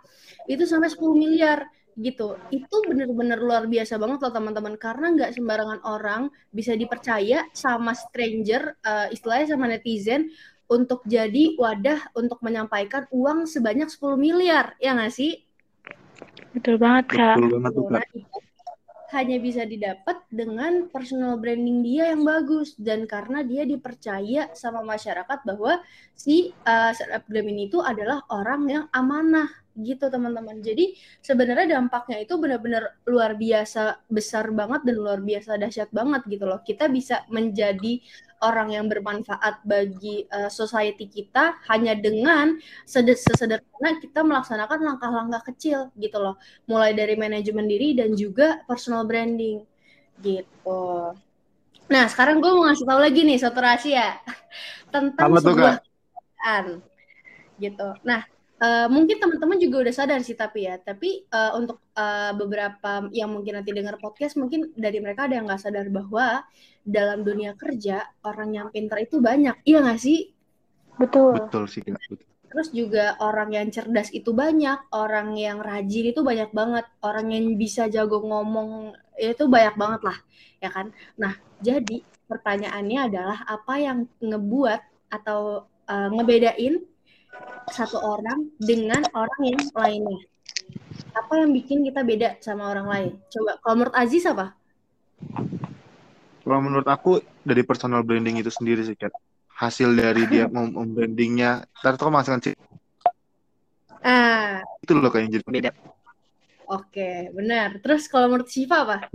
itu 0.46 0.68
sampai 0.68 0.92
10 0.92 1.02
miliar 1.16 1.64
gitu 1.96 2.36
itu 2.52 2.76
bener-bener 2.92 3.40
luar 3.40 3.72
biasa 3.72 3.96
banget 3.96 4.20
loh 4.28 4.34
teman-teman 4.36 4.76
karena 4.76 5.16
nggak 5.16 5.32
sembarangan 5.32 5.80
orang 5.88 6.28
bisa 6.52 6.76
dipercaya 6.76 7.48
sama 7.56 7.96
stranger 7.96 8.76
uh, 8.84 9.08
istilahnya 9.08 9.56
sama 9.56 9.72
netizen 9.72 10.28
untuk 10.66 11.06
jadi 11.06 11.54
wadah 11.62 12.10
untuk 12.18 12.42
menyampaikan 12.42 13.06
uang 13.14 13.46
sebanyak 13.46 13.86
10 13.86 14.18
miliar, 14.18 14.74
ya 14.82 14.98
nggak 14.98 15.14
sih? 15.14 15.46
Betul 16.58 16.82
banget, 16.82 17.06
Kak. 17.14 17.38
Betul 17.38 17.62
banget, 17.62 17.74
Kak. 17.78 17.92
Nah, 17.94 18.06
itu 18.10 18.40
hanya 19.14 19.38
bisa 19.38 19.66
didapat 19.68 20.22
dengan 20.32 20.88
personal 20.90 21.38
branding 21.38 21.82
dia 21.82 22.14
yang 22.14 22.24
bagus. 22.24 22.78
Dan 22.78 23.10
karena 23.10 23.42
dia 23.42 23.66
dipercaya 23.68 24.54
sama 24.54 24.86
masyarakat 24.86 25.44
bahwa 25.46 25.82
si 26.14 26.54
uh, 26.66 26.94
selebgram 26.94 27.46
ini 27.50 27.68
itu 27.68 27.82
adalah 27.84 28.24
orang 28.30 28.62
yang 28.70 28.86
amanah 28.94 29.65
gitu 29.76 30.08
teman-teman. 30.08 30.64
Jadi 30.64 30.96
sebenarnya 31.20 31.80
dampaknya 31.80 32.24
itu 32.24 32.40
benar-benar 32.40 33.00
luar 33.06 33.36
biasa 33.36 34.08
besar 34.08 34.50
banget 34.56 34.88
dan 34.88 34.96
luar 34.96 35.20
biasa 35.20 35.60
dahsyat 35.60 35.92
banget 35.92 36.24
gitu 36.32 36.48
loh. 36.48 36.64
Kita 36.64 36.88
bisa 36.88 37.28
menjadi 37.28 38.00
orang 38.44 38.76
yang 38.76 38.86
bermanfaat 38.92 39.64
bagi 39.64 40.28
uh, 40.28 40.52
society 40.52 41.08
kita 41.08 41.60
hanya 41.72 41.96
dengan 41.96 42.60
sesederhana 42.86 43.98
kita 44.04 44.22
melaksanakan 44.22 44.80
langkah-langkah 44.84 45.44
kecil 45.52 45.92
gitu 45.96 46.18
loh. 46.20 46.36
Mulai 46.68 46.96
dari 46.96 47.16
manajemen 47.16 47.68
diri 47.68 47.96
dan 47.96 48.16
juga 48.16 48.64
personal 48.68 49.08
branding 49.08 49.64
gitu. 50.24 51.16
Nah, 51.86 52.06
sekarang 52.10 52.42
gue 52.42 52.50
mau 52.50 52.66
ngasih 52.66 52.86
tahu 52.88 53.00
lagi 53.00 53.22
nih 53.22 53.38
satu 53.38 53.60
rahasia 53.62 54.18
tentang 54.94 55.30
Apa 55.30 55.40
sebuah 55.42 55.76
gitu. 57.60 57.88
Nah, 58.04 58.22
Uh, 58.56 58.88
mungkin 58.88 59.20
teman-teman 59.20 59.60
juga 59.60 59.84
udah 59.84 59.92
sadar 59.92 60.24
sih 60.24 60.32
tapi 60.32 60.64
ya, 60.64 60.80
tapi 60.80 61.28
uh, 61.28 61.60
untuk 61.60 61.84
uh, 61.92 62.32
beberapa 62.40 63.04
yang 63.12 63.28
mungkin 63.36 63.60
nanti 63.60 63.76
dengar 63.76 64.00
podcast, 64.00 64.40
mungkin 64.40 64.72
dari 64.80 65.04
mereka 65.04 65.28
ada 65.28 65.36
yang 65.36 65.44
nggak 65.44 65.60
sadar 65.60 65.92
bahwa 65.92 66.40
dalam 66.88 67.28
dunia 67.28 67.52
kerja 67.60 68.08
orang 68.24 68.56
yang 68.56 68.68
pintar 68.72 69.04
itu 69.04 69.20
banyak, 69.20 69.60
iya 69.68 69.84
nggak 69.84 70.00
sih? 70.00 70.32
Betul. 70.96 71.36
Betul 71.36 71.68
sih, 71.68 71.84
betul. 71.84 72.16
Terus 72.48 72.72
juga 72.72 73.20
orang 73.20 73.52
yang 73.52 73.68
cerdas 73.68 74.08
itu 74.16 74.32
banyak, 74.32 74.88
orang 74.96 75.36
yang 75.36 75.60
rajin 75.60 76.16
itu 76.16 76.24
banyak 76.24 76.56
banget, 76.56 76.88
orang 77.04 77.36
yang 77.36 77.60
bisa 77.60 77.92
jago 77.92 78.24
ngomong 78.24 78.96
itu 79.20 79.44
banyak 79.52 79.76
banget 79.76 80.02
lah, 80.08 80.18
ya 80.64 80.72
kan? 80.72 80.96
Nah, 81.20 81.36
jadi 81.60 82.08
pertanyaannya 82.32 83.00
adalah 83.12 83.44
apa 83.44 83.74
yang 83.84 84.08
ngebuat 84.24 85.12
atau 85.12 85.68
uh, 85.68 86.10
ngebedain 86.16 86.80
satu 87.72 87.98
orang 88.00 88.50
dengan 88.62 89.02
orang 89.18 89.42
yang 89.42 89.62
lainnya. 89.74 90.22
Apa 91.16 91.42
yang 91.42 91.52
bikin 91.56 91.84
kita 91.86 92.02
beda 92.06 92.30
sama 92.44 92.70
orang 92.72 92.88
lain? 92.88 93.12
Coba, 93.32 93.58
kalau 93.64 93.76
menurut 93.82 93.96
Aziz 93.96 94.24
apa? 94.28 94.54
Kalau 96.46 96.60
menurut 96.62 96.88
aku 96.88 97.26
dari 97.42 97.66
personal 97.66 98.06
branding 98.06 98.38
itu 98.38 98.54
sendiri 98.54 98.86
sih, 98.86 98.94
Kat. 98.94 99.12
Hasil 99.56 99.96
dari 99.96 100.28
dia 100.30 100.46
membrandingnya, 100.54 101.66
ntar 101.82 101.98
tuh 101.98 102.12
menghasilkan 102.12 102.42
sih. 102.52 102.56
Ah. 104.06 104.62
Itu 104.86 104.94
loh 104.94 105.10
kayak 105.10 105.34
jadi 105.34 105.46
beda. 105.46 105.72
Oke, 106.70 107.34
benar. 107.34 107.82
Terus 107.82 108.06
kalau 108.10 108.30
menurut 108.30 108.50
Siva 108.50 108.86
apa? 108.86 109.10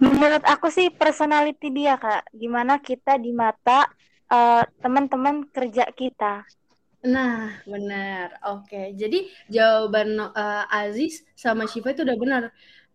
Menurut 0.00 0.44
aku 0.46 0.72
sih 0.72 0.88
personality 0.88 1.68
dia, 1.72 2.00
Kak. 2.00 2.32
Gimana 2.32 2.80
kita 2.80 3.20
di 3.20 3.32
mata 3.36 3.88
uh, 4.32 4.62
teman-teman 4.80 5.44
kerja 5.48 5.88
kita. 5.92 6.44
Nah, 7.04 7.52
benar. 7.68 8.40
Oke, 8.48 8.96
jadi 8.96 9.28
jawaban 9.52 10.16
uh, 10.16 10.64
Aziz 10.72 11.20
sama 11.36 11.68
Shiva 11.68 11.92
itu 11.92 12.00
udah 12.00 12.16
benar. 12.16 12.42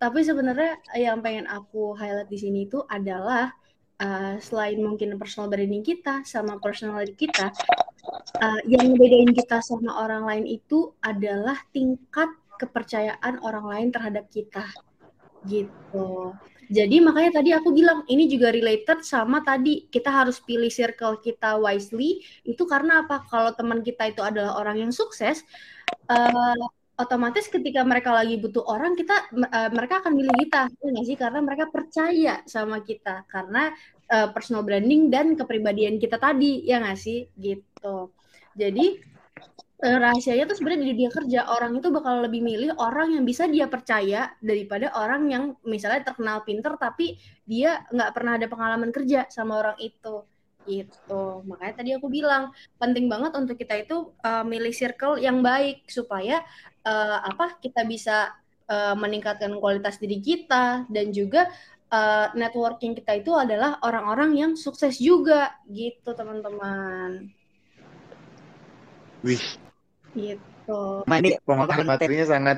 Tapi 0.02 0.26
sebenarnya 0.26 0.82
yang 0.98 1.22
pengen 1.22 1.46
aku 1.46 1.94
highlight 1.94 2.32
di 2.32 2.40
sini 2.42 2.66
itu 2.66 2.82
adalah 2.90 3.54
uh, 4.02 4.42
selain 4.42 4.82
mungkin 4.82 5.14
personal 5.22 5.52
branding 5.52 5.86
kita 5.86 6.26
sama 6.26 6.58
personality 6.58 7.30
kita, 7.30 7.54
uh, 8.42 8.62
yang 8.66 8.96
ngebedain 8.96 9.30
kita 9.36 9.62
sama 9.62 10.02
orang 10.02 10.26
lain 10.26 10.46
itu 10.50 10.90
adalah 11.06 11.62
tingkat 11.70 12.34
kepercayaan 12.58 13.38
orang 13.46 13.66
lain 13.70 13.88
terhadap 13.94 14.26
kita. 14.34 14.66
Gitu. 15.46 16.34
Jadi 16.70 17.02
makanya 17.02 17.42
tadi 17.42 17.50
aku 17.50 17.74
bilang 17.74 18.06
ini 18.06 18.30
juga 18.30 18.54
related 18.54 19.02
sama 19.02 19.42
tadi 19.42 19.90
kita 19.90 20.14
harus 20.14 20.38
pilih 20.38 20.70
circle 20.70 21.18
kita 21.18 21.58
wisely. 21.58 22.22
Itu 22.46 22.70
karena 22.70 23.02
apa? 23.02 23.26
Kalau 23.26 23.58
teman 23.58 23.82
kita 23.82 24.14
itu 24.14 24.22
adalah 24.22 24.62
orang 24.62 24.86
yang 24.86 24.94
sukses, 24.94 25.42
uh, 26.14 26.62
otomatis 27.02 27.50
ketika 27.50 27.82
mereka 27.82 28.14
lagi 28.14 28.38
butuh 28.38 28.62
orang 28.70 28.94
kita 28.94 29.34
uh, 29.34 29.74
mereka 29.74 30.06
akan 30.06 30.14
milih 30.14 30.36
kita, 30.46 30.70
ya 30.70 31.02
sih? 31.02 31.18
Karena 31.18 31.42
mereka 31.42 31.74
percaya 31.74 32.46
sama 32.46 32.86
kita 32.86 33.26
karena 33.26 33.74
uh, 34.14 34.30
personal 34.30 34.62
branding 34.62 35.10
dan 35.10 35.34
kepribadian 35.34 35.98
kita 35.98 36.22
tadi, 36.22 36.70
ya 36.70 36.86
nggak 36.86 37.00
sih? 37.02 37.26
Gitu. 37.34 38.14
Jadi 38.54 39.02
rahasianya 39.80 40.44
tuh 40.44 40.60
sebenarnya 40.60 40.84
di 40.84 40.90
dunia 40.92 41.12
kerja. 41.12 41.40
Orang 41.56 41.80
itu 41.80 41.88
bakal 41.88 42.28
lebih 42.28 42.44
milih 42.44 42.76
orang 42.76 43.16
yang 43.16 43.24
bisa 43.24 43.48
dia 43.48 43.66
percaya 43.72 44.36
daripada 44.44 44.92
orang 44.92 45.32
yang 45.32 45.44
misalnya 45.64 46.12
terkenal 46.12 46.44
pinter 46.44 46.76
tapi 46.76 47.16
dia 47.48 47.88
nggak 47.88 48.12
pernah 48.12 48.36
ada 48.36 48.48
pengalaman 48.52 48.92
kerja 48.92 49.32
sama 49.32 49.64
orang 49.64 49.78
itu. 49.80 50.28
Gitu. 50.68 51.24
Makanya 51.48 51.74
tadi 51.80 51.96
aku 51.96 52.12
bilang 52.12 52.52
penting 52.76 53.08
banget 53.08 53.32
untuk 53.40 53.56
kita 53.56 53.80
itu 53.80 54.12
uh, 54.20 54.44
milih 54.44 54.76
circle 54.76 55.16
yang 55.16 55.40
baik 55.40 55.88
supaya 55.88 56.44
uh, 56.84 57.24
apa 57.24 57.56
kita 57.64 57.88
bisa 57.88 58.36
uh, 58.68 58.96
meningkatkan 59.00 59.56
kualitas 59.64 59.96
diri 59.96 60.20
kita 60.20 60.84
dan 60.92 61.16
juga 61.16 61.48
uh, 61.88 62.36
networking 62.36 63.00
kita 63.00 63.24
itu 63.24 63.32
adalah 63.32 63.80
orang-orang 63.80 64.36
yang 64.36 64.52
sukses 64.60 65.00
juga. 65.00 65.56
Gitu 65.72 66.12
teman-teman. 66.12 67.32
Wih, 69.20 69.44
Gitu. 70.14 70.82
Ini 71.06 71.38
pemakan 71.46 71.86
materinya 71.86 72.26
sangat 72.30 72.58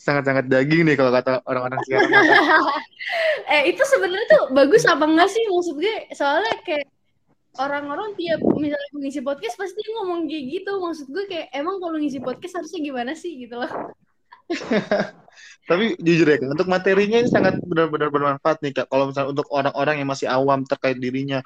sangat 0.00 0.24
sangat 0.24 0.44
daging 0.48 0.88
nih 0.88 0.96
kalau 0.96 1.12
kata 1.12 1.44
orang-orang 1.44 1.80
sekarang. 1.84 2.08
eh 3.54 3.62
itu 3.68 3.82
sebenarnya 3.84 4.26
tuh 4.32 4.42
bagus 4.56 4.88
apa 4.88 5.04
enggak 5.04 5.28
sih 5.28 5.44
maksud 5.44 5.76
gue? 5.76 5.96
Soalnya 6.16 6.56
kayak 6.64 6.88
orang-orang 7.60 8.16
tiap 8.16 8.40
misalnya 8.56 8.88
ngisi 8.96 9.20
podcast 9.20 9.60
pasti 9.60 9.80
ngomong 9.92 10.24
kayak 10.24 10.44
gitu. 10.56 10.72
Maksud 10.80 11.06
gue 11.12 11.24
kayak 11.28 11.46
emang 11.52 11.76
kalau 11.84 12.00
ngisi 12.00 12.20
podcast 12.24 12.64
harusnya 12.64 12.80
gimana 12.80 13.12
sih 13.12 13.44
gitu 13.44 13.60
loh. 13.60 13.68
Tapi 15.70 15.94
jujur 16.02 16.26
ya, 16.26 16.42
untuk 16.42 16.66
materinya 16.66 17.22
ini 17.22 17.30
sangat 17.30 17.60
benar-benar 17.62 18.10
bermanfaat 18.10 18.58
nih 18.64 18.72
kak. 18.82 18.86
Kalau 18.88 19.12
misalnya 19.12 19.28
untuk 19.30 19.46
orang-orang 19.52 20.02
yang 20.02 20.08
masih 20.08 20.26
awam 20.26 20.66
terkait 20.66 20.98
dirinya, 20.98 21.44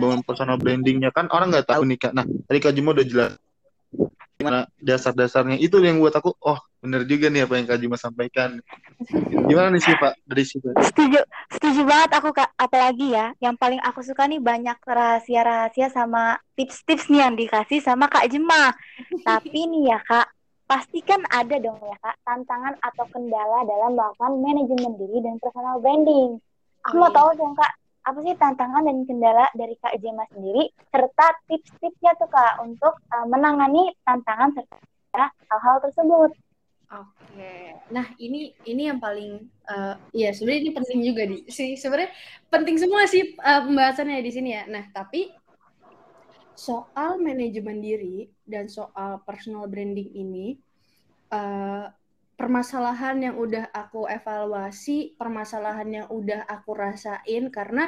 bangun 0.00 0.24
personal 0.24 0.56
brandingnya 0.58 1.12
kan 1.12 1.28
orang 1.28 1.52
nggak 1.52 1.68
tahu 1.68 1.84
nih 1.86 1.98
kak. 2.00 2.12
Nah 2.16 2.24
tadi 2.24 2.58
kak 2.58 2.72
Juma 2.72 2.96
udah 2.96 3.06
jelas 3.06 3.32
gimana 4.42 4.60
dasar-dasarnya 4.82 5.56
itu 5.62 5.78
yang 5.78 6.02
buat 6.02 6.12
aku 6.12 6.34
oh 6.42 6.58
bener 6.82 7.06
juga 7.06 7.30
nih 7.30 7.46
apa 7.46 7.54
yang 7.56 7.66
Kak 7.70 7.78
Juma 7.78 7.94
sampaikan. 7.94 8.58
Gimana 9.46 9.70
nih 9.70 9.82
sih 9.82 9.94
Pak 9.94 10.18
dari 10.26 10.44
situ? 10.44 10.66
Setuju 10.82 11.22
setuju 11.46 11.80
banget 11.86 12.10
aku 12.18 12.34
Kak. 12.34 12.58
Apalagi 12.58 13.14
ya 13.14 13.30
yang 13.38 13.54
paling 13.54 13.78
aku 13.78 14.02
suka 14.02 14.26
nih 14.26 14.42
banyak 14.42 14.76
rahasia-rahasia 14.82 15.94
sama 15.94 16.42
tips-tips 16.58 17.06
nih 17.06 17.22
yang 17.22 17.34
dikasih 17.38 17.78
sama 17.78 18.10
Kak 18.10 18.26
Jema 18.26 18.74
tapi 19.22 19.66
nih 19.70 19.94
ya 19.94 19.98
Kak 20.02 20.28
pasti 20.66 21.04
kan 21.04 21.20
ada 21.28 21.56
dong 21.60 21.78
ya 21.78 21.96
Kak 22.00 22.16
tantangan 22.24 22.74
atau 22.80 23.04
kendala 23.12 23.62
dalam 23.68 23.92
melakukan 23.92 24.32
manajemen 24.40 24.92
diri 24.98 25.18
dan 25.22 25.36
personal 25.38 25.78
branding. 25.78 26.40
Aku 26.88 26.98
mau 26.98 27.12
tahu 27.14 27.30
dong 27.38 27.54
Kak 27.54 27.81
apa 28.02 28.18
sih 28.26 28.34
tantangan 28.34 28.82
dan 28.82 29.06
kendala 29.06 29.46
dari 29.54 29.78
Kak 29.78 29.94
Jema 30.02 30.26
sendiri 30.34 30.74
serta 30.90 31.26
tips-tipsnya 31.46 32.18
tuh 32.18 32.30
Kak 32.30 32.62
untuk 32.66 32.94
uh, 33.14 33.26
menangani 33.30 33.94
tantangan 34.02 34.50
serta 34.58 35.24
hal-hal 35.50 35.76
tersebut. 35.86 36.30
Oke, 36.92 37.72
nah 37.88 38.04
ini 38.20 38.52
ini 38.68 38.92
yang 38.92 39.00
paling 39.00 39.48
uh, 39.64 39.96
ya 40.12 40.28
sebenarnya 40.28 40.60
ini 40.60 40.72
penting 40.76 41.00
juga 41.00 41.22
di 41.24 41.38
sih 41.48 41.72
sebenarnya 41.72 42.12
penting 42.52 42.76
semua 42.76 43.08
sih 43.08 43.32
uh, 43.40 43.64
pembahasannya 43.64 44.20
di 44.20 44.32
sini 44.34 44.50
ya. 44.52 44.68
Nah 44.68 44.84
tapi 44.92 45.32
soal 46.52 47.16
manajemen 47.16 47.80
diri 47.80 48.28
dan 48.44 48.68
soal 48.68 49.24
personal 49.24 49.64
branding 49.72 50.12
ini 50.12 50.60
uh, 51.32 51.88
permasalahan 52.42 53.22
yang 53.22 53.36
udah 53.38 53.70
aku 53.70 54.10
evaluasi, 54.10 55.14
permasalahan 55.14 56.02
yang 56.02 56.06
udah 56.10 56.42
aku 56.50 56.74
rasain 56.74 57.54
karena 57.54 57.86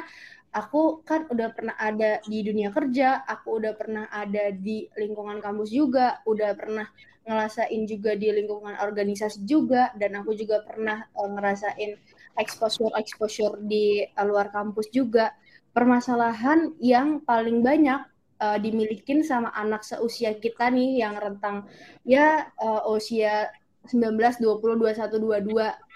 aku 0.55 1.03
kan 1.03 1.27
udah 1.27 1.51
pernah 1.51 1.75
ada 1.75 2.23
di 2.23 2.39
dunia 2.39 2.71
kerja, 2.71 3.19
aku 3.27 3.59
udah 3.59 3.75
pernah 3.75 4.07
ada 4.07 4.55
di 4.55 4.87
lingkungan 4.95 5.43
kampus 5.43 5.75
juga, 5.75 6.23
udah 6.23 6.55
pernah 6.55 6.87
ngerasain 7.27 7.83
juga 7.83 8.15
di 8.15 8.31
lingkungan 8.31 8.79
organisasi 8.79 9.43
juga 9.43 9.91
dan 9.99 10.23
aku 10.23 10.31
juga 10.39 10.63
pernah 10.63 11.03
uh, 11.19 11.27
ngerasain 11.35 11.99
exposure 12.39 12.95
exposure 12.95 13.59
di 13.59 14.07
uh, 14.07 14.23
luar 14.23 14.55
kampus 14.55 14.87
juga. 14.87 15.35
Permasalahan 15.75 16.71
yang 16.79 17.19
paling 17.27 17.59
banyak 17.59 17.99
uh, 18.39 18.55
dimilikin 18.55 19.19
sama 19.19 19.51
anak 19.51 19.83
seusia 19.83 20.31
kita 20.39 20.71
nih 20.71 21.03
yang 21.03 21.19
rentang 21.19 21.67
ya 22.07 22.47
uh, 22.55 22.87
usia 22.87 23.51
19, 23.87 24.41
20, 24.41 24.81
21, 24.81 25.19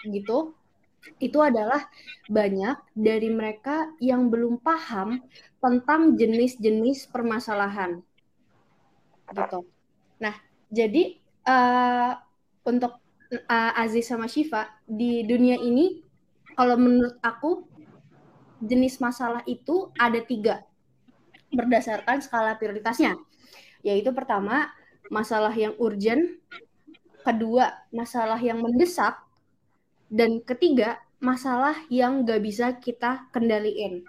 22 0.09 0.13
gitu, 0.15 0.53
itu 1.19 1.39
adalah 1.39 1.87
banyak 2.27 2.77
dari 2.91 3.29
mereka 3.31 3.91
yang 4.03 4.27
belum 4.27 4.59
paham 4.59 5.23
tentang 5.59 6.15
jenis-jenis 6.15 7.07
permasalahan. 7.11 8.03
Gitu. 9.29 9.59
Nah, 10.19 10.35
jadi 10.67 11.19
uh, 11.47 12.13
untuk 12.67 12.99
uh, 13.47 13.71
Aziz 13.79 14.07
sama 14.07 14.27
Shiva 14.27 14.67
di 14.83 15.23
dunia 15.23 15.55
ini, 15.59 16.03
kalau 16.55 16.75
menurut 16.75 17.15
aku 17.23 17.63
jenis 18.59 18.99
masalah 18.99 19.39
itu 19.47 19.87
ada 19.95 20.19
tiga 20.19 20.67
berdasarkan 21.49 22.21
skala 22.21 22.59
prioritasnya. 22.59 23.17
Yaitu 23.81 24.11
pertama, 24.11 24.69
masalah 25.09 25.55
yang 25.55 25.73
urgent, 25.81 26.37
kedua 27.29 27.85
masalah 27.93 28.41
yang 28.41 28.57
mendesak, 28.57 29.21
dan 30.09 30.41
ketiga 30.41 30.97
masalah 31.21 31.77
yang 31.93 32.25
gak 32.25 32.41
bisa 32.41 32.73
kita 32.81 33.29
kendaliin 33.29 34.01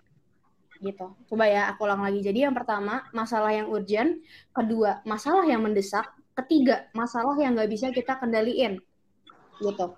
gitu. 0.81 1.13
Coba 1.29 1.45
ya 1.45 1.69
aku 1.69 1.85
ulang 1.85 2.01
lagi. 2.01 2.25
Jadi 2.25 2.49
yang 2.49 2.57
pertama 2.57 3.05
masalah 3.13 3.53
yang 3.53 3.69
urgent, 3.69 4.25
kedua 4.57 5.05
masalah 5.05 5.45
yang 5.45 5.61
mendesak, 5.61 6.09
ketiga 6.33 6.89
masalah 6.97 7.37
yang 7.37 7.53
gak 7.53 7.69
bisa 7.69 7.93
kita 7.93 8.17
kendaliin 8.17 8.81
gitu. 9.61 9.93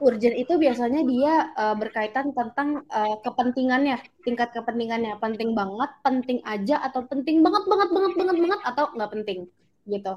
Urgent 0.00 0.32
itu 0.38 0.56
biasanya 0.56 1.04
dia 1.04 1.52
uh, 1.58 1.76
berkaitan 1.76 2.32
tentang 2.32 2.86
uh, 2.88 3.20
kepentingannya, 3.20 4.00
tingkat 4.24 4.54
kepentingannya, 4.54 5.18
penting 5.20 5.52
banget, 5.52 5.90
penting 6.00 6.38
aja 6.46 6.80
atau 6.86 7.04
penting 7.04 7.44
banget 7.44 7.68
banget 7.68 7.90
banget 7.92 8.12
banget 8.16 8.36
banget 8.40 8.60
atau 8.64 8.84
nggak 8.94 9.10
penting 9.12 9.38
gitu. 9.90 10.12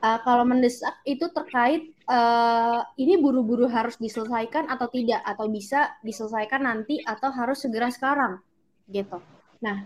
Uh, 0.00 0.16
kalau 0.24 0.48
mendesak 0.48 0.96
itu 1.04 1.28
terkait 1.28 1.92
uh, 2.08 2.80
ini 2.96 3.20
buru-buru 3.20 3.68
harus 3.68 4.00
diselesaikan 4.00 4.64
atau 4.72 4.88
tidak 4.88 5.20
atau 5.28 5.44
bisa 5.52 5.92
diselesaikan 6.00 6.64
nanti 6.64 7.04
atau 7.04 7.28
harus 7.28 7.60
segera 7.60 7.92
sekarang 7.92 8.40
gitu. 8.88 9.20
Nah 9.60 9.84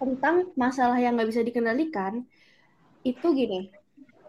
tentang 0.00 0.48
masalah 0.56 0.96
yang 0.96 1.16
nggak 1.16 1.28
bisa 1.28 1.44
dikendalikan 1.44 2.24
itu 3.04 3.26
gini. 3.36 3.68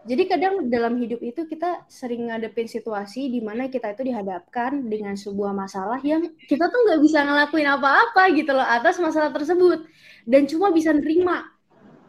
Jadi 0.08 0.22
kadang 0.24 0.68
dalam 0.72 0.96
hidup 1.00 1.20
itu 1.20 1.44
kita 1.44 1.84
sering 1.88 2.28
ngadepin 2.28 2.64
situasi 2.64 3.28
di 3.28 3.40
mana 3.44 3.72
kita 3.72 3.92
itu 3.92 4.08
dihadapkan 4.08 4.84
dengan 4.88 5.16
sebuah 5.16 5.52
masalah 5.52 6.00
yang 6.00 6.28
kita 6.44 6.64
tuh 6.68 6.80
nggak 6.88 7.00
bisa 7.04 7.24
ngelakuin 7.24 7.68
apa-apa 7.68 8.32
gitu 8.32 8.52
loh 8.56 8.64
atas 8.64 8.96
masalah 9.00 9.32
tersebut 9.32 9.84
dan 10.24 10.48
cuma 10.48 10.72
bisa 10.72 10.96
nerima 10.96 11.44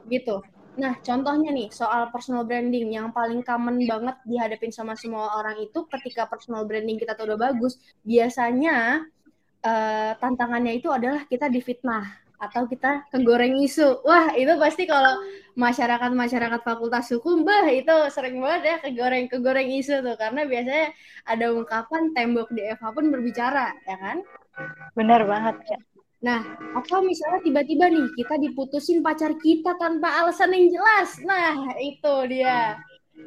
gitu 0.07 0.39
Nah, 0.77 0.93
contohnya 1.01 1.49
nih 1.49 1.73
soal 1.73 2.13
personal 2.13 2.45
branding 2.45 2.93
yang 2.93 3.09
paling 3.09 3.41
common 3.41 3.81
banget 3.89 4.15
dihadapin 4.27 4.69
sama 4.69 4.93
semua 4.93 5.33
orang 5.39 5.57
itu 5.63 5.87
ketika 5.97 6.29
personal 6.29 6.67
branding 6.69 6.99
kita 6.99 7.17
tuh 7.17 7.33
udah 7.33 7.39
bagus, 7.49 7.81
biasanya 8.05 9.03
uh, 9.65 10.11
tantangannya 10.19 10.77
itu 10.77 10.87
adalah 10.93 11.25
kita 11.25 11.49
difitnah 11.49 12.05
atau 12.39 12.63
kita 12.63 13.03
kegoreng 13.11 13.59
isu. 13.59 13.99
Wah, 14.07 14.31
itu 14.31 14.55
pasti 14.55 14.87
kalau 14.87 15.19
masyarakat-masyarakat 15.59 16.61
fakultas 16.63 17.11
hukum, 17.11 17.43
bah 17.43 17.67
itu 17.67 17.91
sering 18.15 18.39
banget 18.39 18.61
ya 18.63 18.75
kegoreng-kegoreng 18.79 19.67
isu 19.75 19.99
tuh 19.99 20.15
karena 20.15 20.47
biasanya 20.47 20.95
ada 21.27 21.51
ungkapan 21.51 22.15
tembok 22.15 22.47
di 22.55 22.63
FH 22.63 22.95
pun 22.95 23.05
berbicara, 23.11 23.75
ya 23.83 23.97
kan? 23.99 24.17
Benar 24.95 25.27
banget, 25.27 25.55
ya. 25.67 25.79
Nah, 26.19 26.43
atau 26.75 26.99
misalnya 26.99 27.39
tiba-tiba 27.47 27.87
nih 27.87 28.05
kita 28.19 28.35
diputusin 28.43 28.99
pacar 28.99 29.31
kita 29.39 29.71
tanpa 29.79 30.19
alasan 30.19 30.51
yang 30.51 30.67
jelas. 30.67 31.15
Nah, 31.23 31.75
itu 31.79 32.13
dia. 32.27 32.75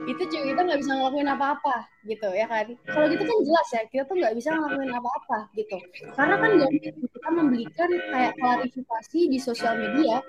itu 0.08 0.24
juga 0.24 0.56
kita 0.56 0.60
nggak 0.64 0.80
bisa 0.80 0.92
ngelakuin 0.96 1.30
apa-apa 1.36 1.76
gitu 2.08 2.28
ya 2.32 2.48
kan 2.48 2.64
kalau 2.88 3.06
gitu 3.12 3.22
kan 3.28 3.38
jelas 3.44 3.68
ya 3.76 3.82
kita 3.92 4.02
tuh 4.08 4.16
nggak 4.18 4.34
bisa 4.40 4.48
ngelakuin 4.56 4.88
apa-apa 4.88 5.38
gitu 5.52 5.76
karena 6.16 6.34
kan 6.40 6.50
gak 6.58 6.70
kita 6.80 7.28
memberikan 7.28 7.90
kayak 8.08 8.32
klarifikasi 8.40 9.20
di 9.28 9.38
sosial 9.38 9.76
media 9.76 10.24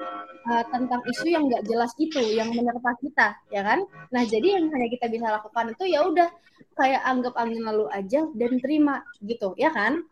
uh, 0.52 0.64
tentang 0.68 1.00
isu 1.08 1.32
yang 1.32 1.48
nggak 1.48 1.64
jelas 1.64 1.96
itu 1.96 2.22
yang 2.36 2.52
menerpa 2.52 2.92
kita 3.00 3.40
ya 3.56 3.64
kan 3.64 3.88
nah 4.12 4.28
jadi 4.28 4.60
yang 4.60 4.68
hanya 4.68 4.88
kita 4.92 5.08
bisa 5.08 5.32
lakukan 5.32 5.72
itu 5.72 5.84
ya 5.88 6.00
udah 6.12 6.30
kayak 6.76 7.02
anggap 7.08 7.34
angin 7.40 7.64
lalu 7.64 7.88
aja 7.96 8.28
dan 8.36 8.52
terima 8.60 9.02
gitu 9.24 9.56
ya 9.56 9.72
kan 9.72 10.04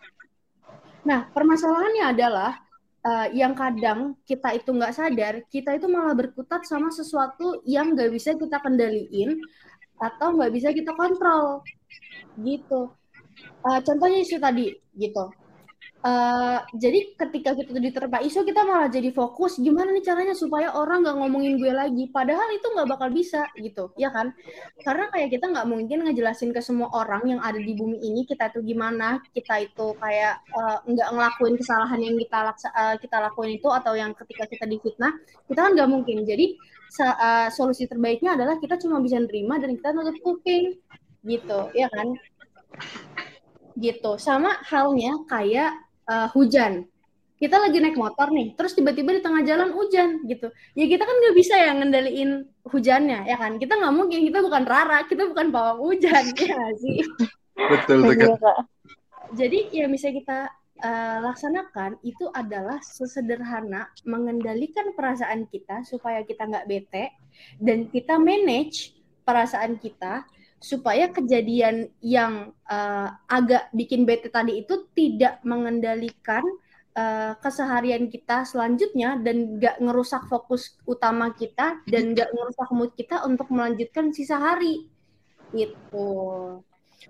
nah 1.02 1.28
permasalahannya 1.34 2.06
adalah 2.14 2.62
uh, 3.06 3.28
yang 3.34 3.54
kadang 3.58 4.16
kita 4.26 4.54
itu 4.58 4.70
nggak 4.72 4.94
sadar, 4.94 5.34
kita 5.50 5.78
itu 5.78 5.90
malah 5.90 6.14
berkutat 6.14 6.66
sama 6.66 6.94
sesuatu 6.94 7.62
yang 7.66 7.94
nggak 7.94 8.10
bisa 8.14 8.38
kita 8.38 8.62
kendaliin 8.62 9.42
atau 10.02 10.34
nggak 10.34 10.52
bisa 10.54 10.70
kita 10.74 10.94
kontrol, 10.98 11.62
gitu. 12.42 12.90
Uh, 13.66 13.80
contohnya 13.86 14.20
isu 14.22 14.38
tadi, 14.42 14.74
gitu. 14.98 15.26
Uh, 16.02 16.58
jadi 16.74 17.14
ketika 17.14 17.54
kita 17.54 17.78
diterpa 17.78 18.26
isu 18.26 18.42
kita 18.42 18.66
malah 18.66 18.90
jadi 18.90 19.14
fokus. 19.14 19.62
Gimana 19.62 19.94
nih 19.94 20.02
caranya 20.02 20.34
supaya 20.34 20.74
orang 20.74 21.06
nggak 21.06 21.14
ngomongin 21.14 21.62
gue 21.62 21.70
lagi? 21.70 22.10
Padahal 22.10 22.50
itu 22.58 22.66
nggak 22.74 22.90
bakal 22.90 23.14
bisa 23.14 23.46
gitu. 23.62 23.94
Ya 24.02 24.10
kan? 24.10 24.34
Karena 24.82 25.14
kayak 25.14 25.30
kita 25.30 25.54
nggak 25.54 25.70
mungkin 25.70 26.10
ngejelasin 26.10 26.58
ke 26.58 26.62
semua 26.66 26.90
orang 26.98 27.38
yang 27.38 27.40
ada 27.46 27.62
di 27.62 27.78
bumi 27.78 28.02
ini 28.02 28.26
kita 28.26 28.50
itu 28.50 28.66
gimana 28.66 29.22
kita 29.30 29.62
itu 29.62 29.94
kayak 30.02 30.42
uh, 30.58 30.82
nggak 30.90 31.10
ngelakuin 31.14 31.56
kesalahan 31.62 32.02
yang 32.02 32.18
kita 32.18 32.50
uh, 32.50 32.96
kita 32.98 33.18
lakuin 33.22 33.62
itu 33.62 33.70
atau 33.70 33.94
yang 33.94 34.18
ketika 34.18 34.50
kita 34.50 34.66
difitnah 34.66 35.14
kita 35.46 35.70
kan 35.70 35.72
nggak 35.78 35.90
mungkin. 35.90 36.26
Jadi 36.26 36.58
uh, 36.98 37.54
solusi 37.54 37.86
terbaiknya 37.86 38.34
adalah 38.34 38.58
kita 38.58 38.74
cuma 38.82 38.98
bisa 39.06 39.22
nerima 39.22 39.62
dan 39.62 39.78
kita 39.78 39.94
tutup 39.94 40.18
kuping. 40.26 40.82
Gitu. 41.22 41.60
Ya 41.78 41.94
kan? 41.94 42.18
Gitu. 43.78 44.12
Sama 44.18 44.58
halnya 44.66 45.14
kayak 45.30 45.91
uh, 46.12 46.28
hujan 46.36 46.92
kita 47.42 47.58
lagi 47.58 47.82
naik 47.82 47.98
motor 47.98 48.30
nih, 48.30 48.54
terus 48.54 48.78
tiba-tiba 48.78 49.18
di 49.18 49.22
tengah 49.26 49.42
jalan 49.42 49.74
hujan 49.74 50.22
gitu. 50.30 50.54
Ya 50.78 50.86
kita 50.86 51.10
kan 51.10 51.16
nggak 51.18 51.34
bisa 51.34 51.58
ya 51.58 51.74
ngendaliin 51.74 52.46
hujannya, 52.70 53.26
ya 53.26 53.34
kan? 53.34 53.58
Kita 53.58 53.82
nggak 53.82 53.94
mungkin, 53.98 54.30
kita 54.30 54.46
bukan 54.46 54.62
Rara, 54.62 55.10
kita 55.10 55.26
bukan 55.26 55.50
pawang 55.50 55.82
hujan, 55.82 56.22
ya 56.38 56.54
gak 56.54 56.78
sih? 56.78 57.02
Betul, 57.58 58.14
betul. 58.14 58.38
Jadi 59.34 59.74
yang 59.74 59.90
bisa 59.90 60.14
kita 60.14 60.54
uh, 60.86 61.18
laksanakan 61.26 61.98
itu 62.06 62.30
adalah 62.30 62.78
sesederhana 62.86 63.90
mengendalikan 64.06 64.94
perasaan 64.94 65.50
kita 65.50 65.82
supaya 65.82 66.22
kita 66.22 66.46
nggak 66.46 66.70
bete 66.70 67.10
dan 67.58 67.90
kita 67.90 68.22
manage 68.22 68.94
perasaan 69.26 69.82
kita 69.82 70.30
supaya 70.62 71.10
kejadian 71.10 71.90
yang 72.06 72.54
uh, 72.70 73.10
agak 73.26 73.74
bikin 73.74 74.06
bete 74.06 74.30
tadi 74.30 74.62
itu 74.62 74.86
tidak 74.94 75.42
mengendalikan 75.42 76.46
uh, 76.94 77.34
keseharian 77.42 78.06
kita 78.14 78.46
selanjutnya 78.46 79.18
dan 79.26 79.58
gak 79.58 79.82
ngerusak 79.82 80.22
fokus 80.30 80.78
utama 80.86 81.34
kita 81.34 81.82
dan 81.90 82.14
gak 82.14 82.30
ngerusak 82.30 82.70
mood 82.78 82.94
kita 82.94 83.26
untuk 83.26 83.50
melanjutkan 83.50 84.14
sisa 84.14 84.38
hari. 84.38 84.86
Itu 85.50 86.62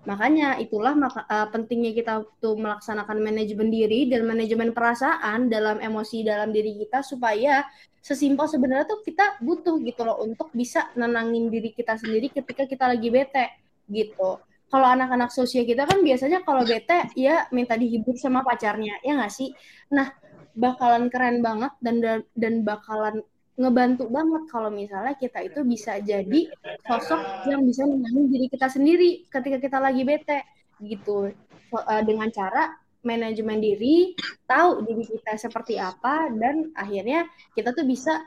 makanya 0.07 0.55
itulah 0.55 0.95
maka, 0.95 1.27
uh, 1.27 1.51
pentingnya 1.51 1.91
kita 1.91 2.13
tuh 2.39 2.55
melaksanakan 2.55 3.19
manajemen 3.19 3.67
diri 3.67 4.07
dan 4.07 4.23
manajemen 4.23 4.71
perasaan 4.71 5.51
dalam 5.51 5.83
emosi 5.83 6.23
dalam 6.23 6.55
diri 6.55 6.79
kita 6.79 7.03
supaya 7.03 7.67
sesimpel 8.01 8.49
sebenarnya 8.49 8.89
tuh 8.89 9.05
kita 9.05 9.37
butuh 9.45 9.77
gitu 9.85 10.01
loh 10.01 10.25
untuk 10.25 10.49
bisa 10.51 10.89
nenangin 10.97 11.53
diri 11.53 11.69
kita 11.71 12.01
sendiri 12.01 12.33
ketika 12.33 12.65
kita 12.65 12.89
lagi 12.89 13.13
bete 13.13 13.45
gitu. 13.87 14.41
Kalau 14.71 14.87
anak-anak 14.87 15.29
sosial 15.29 15.67
kita 15.67 15.85
kan 15.85 16.01
biasanya 16.01 16.41
kalau 16.41 16.65
bete 16.65 17.13
ya 17.13 17.45
minta 17.53 17.77
dihibur 17.77 18.17
sama 18.17 18.41
pacarnya, 18.41 18.97
ya 19.05 19.19
nggak 19.19 19.31
sih? 19.31 19.53
Nah, 19.93 20.09
bakalan 20.57 21.07
keren 21.13 21.45
banget 21.45 21.71
dan 21.83 22.25
dan 22.33 22.53
bakalan 22.65 23.21
ngebantu 23.59 24.07
banget 24.09 24.43
kalau 24.49 24.71
misalnya 24.73 25.13
kita 25.19 25.43
itu 25.43 25.61
bisa 25.61 25.99
jadi 26.01 26.49
sosok 26.87 27.45
yang 27.51 27.61
bisa 27.67 27.85
nenangin 27.85 28.31
diri 28.31 28.47
kita 28.49 28.71
sendiri 28.71 29.27
ketika 29.27 29.61
kita 29.61 29.77
lagi 29.77 30.01
bete 30.07 30.39
gitu 30.81 31.29
eh, 31.29 32.03
dengan 32.07 32.31
cara 32.33 32.73
manajemen 33.01 33.57
diri, 33.61 34.13
tahu 34.45 34.85
diri 34.85 35.03
kita 35.05 35.37
seperti 35.37 35.77
apa, 35.77 36.29
dan 36.33 36.69
akhirnya 36.77 37.25
kita 37.57 37.73
tuh 37.73 37.85
bisa 37.85 38.25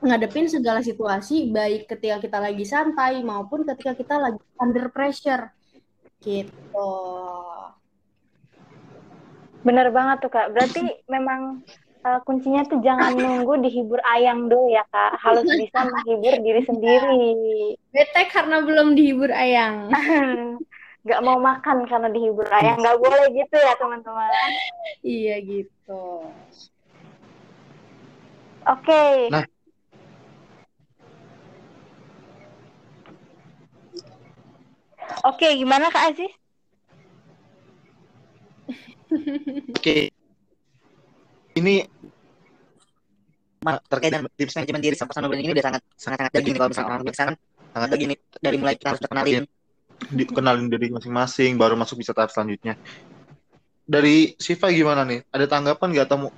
ngadepin 0.00 0.48
segala 0.48 0.80
situasi, 0.80 1.52
baik 1.52 1.84
ketika 1.88 2.16
kita 2.24 2.38
lagi 2.40 2.64
santai 2.64 3.20
maupun 3.20 3.68
ketika 3.68 3.92
kita 3.92 4.16
lagi 4.16 4.40
under 4.56 4.88
pressure. 4.88 5.52
Gitu. 6.20 6.92
Bener 9.60 9.92
banget 9.92 10.24
tuh 10.24 10.32
Kak. 10.32 10.56
Berarti 10.56 11.04
memang 11.04 11.60
uh, 12.04 12.20
kuncinya 12.24 12.64
tuh 12.64 12.80
jangan 12.80 13.12
nunggu 13.12 13.60
dihibur 13.60 14.00
ayang 14.16 14.48
dulu 14.48 14.72
ya 14.72 14.84
Kak. 14.88 15.20
Harus 15.20 15.44
bisa 15.44 15.84
menghibur 15.84 16.34
diri 16.40 16.62
sendiri. 16.64 17.28
Bete 17.92 18.22
karena 18.32 18.64
belum 18.64 18.96
dihibur 18.96 19.28
ayang. 19.28 19.92
nggak 21.00 21.20
mau 21.24 21.38
makan 21.40 21.88
karena 21.88 22.08
dihibur 22.12 22.46
ayah. 22.52 22.76
Nggak 22.76 22.98
boleh 23.00 23.24
gitu 23.32 23.56
ya 23.56 23.72
teman-teman. 23.80 24.50
Iya 25.00 25.36
gitu. 25.40 26.04
Oke. 28.68 28.84
Okay. 28.84 29.16
nah. 29.32 29.46
Oke 35.20 35.44
okay, 35.44 35.52
gimana 35.60 35.92
kak 35.92 36.16
Aziz? 36.16 36.32
Oke. 39.10 39.74
Okay. 39.76 40.02
ini 41.60 41.84
terkait 43.60 44.08
dengan 44.08 44.32
tips 44.32 44.56
manajemen 44.56 44.80
diri 44.80 44.96
sama 44.96 45.12
sama 45.12 45.28
ini 45.36 45.52
udah 45.52 45.64
sangat 45.64 45.82
sangat 45.92 46.18
sangat 46.24 46.32
daging 46.32 46.56
kalau 46.56 46.68
misalnya 46.72 46.88
orang 46.88 47.04
biasa 47.04 47.22
kan 47.28 47.36
sangat 47.76 47.88
daging 47.92 48.08
dari 48.40 48.56
mulai 48.56 48.74
kita 48.80 48.96
harus 48.96 49.02
kenalin 50.00 50.16
dikenalin 50.16 50.66
diri 50.72 50.88
masing-masing 50.88 51.60
baru 51.60 51.76
masuk 51.76 52.00
bisa 52.00 52.16
tahap 52.16 52.32
selanjutnya. 52.32 52.74
Dari 53.84 54.38
Siva 54.38 54.72
gimana 54.72 55.04
nih? 55.04 55.26
Ada 55.28 55.46
tanggapan 55.50 55.92
nggak? 55.92 56.06
Atau 56.08 56.30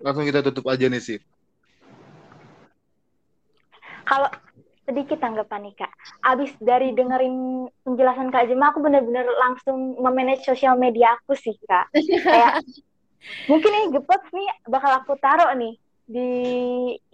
langsung 0.00 0.24
kita 0.24 0.40
tutup 0.40 0.70
aja 0.70 0.88
nih 0.88 1.02
Sif 1.02 1.22
kalau 4.10 4.26
sedikit 4.82 5.22
tanggapan 5.22 5.70
nih 5.70 5.74
kak. 5.78 5.92
Abis 6.26 6.50
dari 6.58 6.90
dengerin 6.90 7.70
penjelasan 7.86 8.34
kak 8.34 8.50
Jema 8.50 8.74
aku 8.74 8.82
bener-bener 8.82 9.22
langsung 9.38 9.94
memanage 10.02 10.42
sosial 10.42 10.74
media 10.74 11.14
aku 11.14 11.38
sih 11.38 11.54
kak. 11.62 11.94
Kayak 12.26 12.66
mungkin 13.46 13.70
ini 13.70 13.86
gepot 13.94 14.22
nih 14.34 14.48
bakal 14.66 14.98
aku 14.98 15.14
taruh 15.22 15.54
nih 15.54 15.78
di 16.10 16.28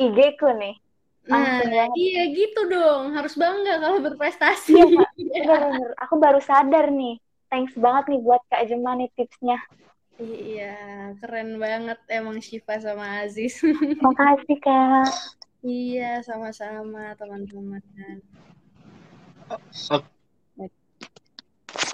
IG 0.00 0.40
ku 0.40 0.48
nih 0.56 0.80
Nah, 1.26 1.90
iya 1.98 2.22
gitu 2.30 2.70
dong. 2.70 3.14
Harus 3.14 3.34
bangga 3.34 3.82
kalau 3.82 3.98
berprestasi. 3.98 4.78
Iya, 4.78 5.42
bener, 5.50 5.90
Aku 6.06 6.22
baru 6.22 6.38
sadar 6.38 6.90
nih. 6.94 7.18
Thanks 7.50 7.74
banget 7.78 8.14
nih 8.14 8.20
buat 8.22 8.42
Kak 8.50 8.66
Jema 8.66 8.94
nih 8.98 9.10
tipsnya. 9.14 9.58
Iya, 10.16 11.12
keren 11.20 11.60
banget 11.60 11.98
emang 12.08 12.40
Syifa 12.40 12.80
sama 12.80 13.22
Aziz. 13.26 13.60
Makasih, 14.04 14.58
Kak. 14.62 15.10
Iya, 15.60 16.22
sama-sama 16.24 17.12
teman-teman. 17.18 17.82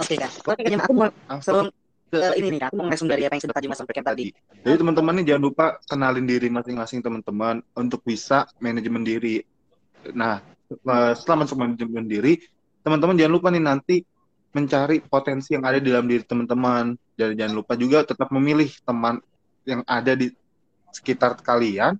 Oke, 0.01 0.15
Kak. 0.17 0.31
Oke, 0.49 0.61
Kak 0.61 0.71
Jema, 0.71 0.83
aku 0.87 0.93
mau 0.97 1.11
langsung 1.29 1.69
ke 2.13 2.21
ini 2.37 2.61
nih, 2.61 2.61
aku 2.69 2.77
mau 2.77 2.93
langsung 2.93 3.09
dari 3.09 3.25
apa 3.25 3.41
yang 3.41 3.43
sudah 3.49 3.57
Kak 3.57 3.63
Jema 3.65 3.77
sampaikan 3.77 4.05
tadi. 4.05 4.37
Jadi 4.61 4.77
teman-teman 4.77 5.13
nih 5.17 5.25
jangan 5.33 5.43
lupa 5.49 5.67
kenalin 5.89 6.29
diri 6.29 6.53
masing-masing 6.53 7.01
teman-teman 7.01 7.65
untuk 7.73 8.05
bisa 8.05 8.45
manajemen 8.61 9.01
diri. 9.01 9.41
Nah, 10.13 10.45
eh, 10.69 11.13
setelah 11.17 11.49
masuk 11.49 11.57
manajemen 11.57 12.05
diri, 12.05 12.37
teman-teman 12.85 13.17
jangan 13.17 13.33
lupa 13.33 13.49
nih 13.49 13.65
nanti 13.65 13.97
mencari 14.53 15.01
potensi 15.01 15.57
yang 15.57 15.65
ada 15.65 15.81
di 15.81 15.89
dalam 15.89 16.05
diri 16.05 16.21
teman-teman. 16.21 16.93
Dan 17.17 17.33
jangan 17.33 17.55
lupa 17.57 17.73
juga 17.81 18.05
tetap 18.05 18.29
memilih 18.29 18.69
teman 18.85 19.17
yang 19.65 19.81
ada 19.89 20.13
di 20.13 20.29
sekitar 20.93 21.41
kalian 21.41 21.97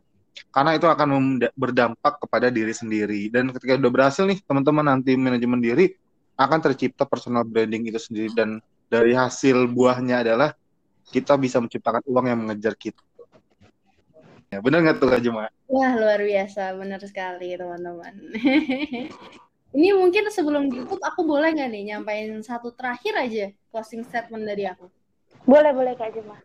karena 0.53 0.77
itu 0.77 0.89
akan 0.89 1.41
berdampak 1.57 2.21
kepada 2.21 2.49
diri 2.53 2.73
sendiri 2.73 3.29
dan 3.29 3.53
ketika 3.53 3.77
udah 3.81 3.93
berhasil 3.93 4.25
nih 4.25 4.41
teman-teman 4.45 4.85
nanti 4.85 5.17
manajemen 5.17 5.61
diri 5.61 5.93
akan 6.37 6.59
tercipta 6.61 7.05
personal 7.05 7.45
branding 7.45 7.89
itu 7.89 8.01
sendiri 8.01 8.33
dan 8.33 8.61
dari 8.93 9.17
hasil 9.17 9.73
buahnya 9.73 10.21
adalah 10.21 10.53
kita 11.09 11.41
bisa 11.41 11.57
menciptakan 11.65 12.05
uang 12.05 12.27
yang 12.29 12.39
mengejar 12.45 12.77
kita. 12.77 13.01
Ya, 14.53 14.61
benar 14.61 14.85
nggak 14.85 15.01
tuh 15.01 15.09
Kak 15.09 15.25
Juma? 15.25 15.49
Wah, 15.65 15.97
luar 15.97 16.21
biasa. 16.21 16.77
Benar 16.77 17.01
sekali, 17.01 17.57
teman-teman. 17.57 18.13
Ini 19.77 19.97
mungkin 19.97 20.29
sebelum 20.29 20.69
ditutup, 20.69 21.01
aku 21.01 21.25
boleh 21.25 21.57
nggak 21.57 21.73
nih 21.73 21.83
nyampain 21.97 22.29
satu 22.45 22.77
terakhir 22.77 23.17
aja 23.17 23.49
closing 23.73 24.05
statement 24.05 24.45
dari 24.45 24.69
aku? 24.69 24.93
Boleh, 25.49 25.73
boleh 25.73 25.97
Kak 25.97 26.13
Juma. 26.13 26.37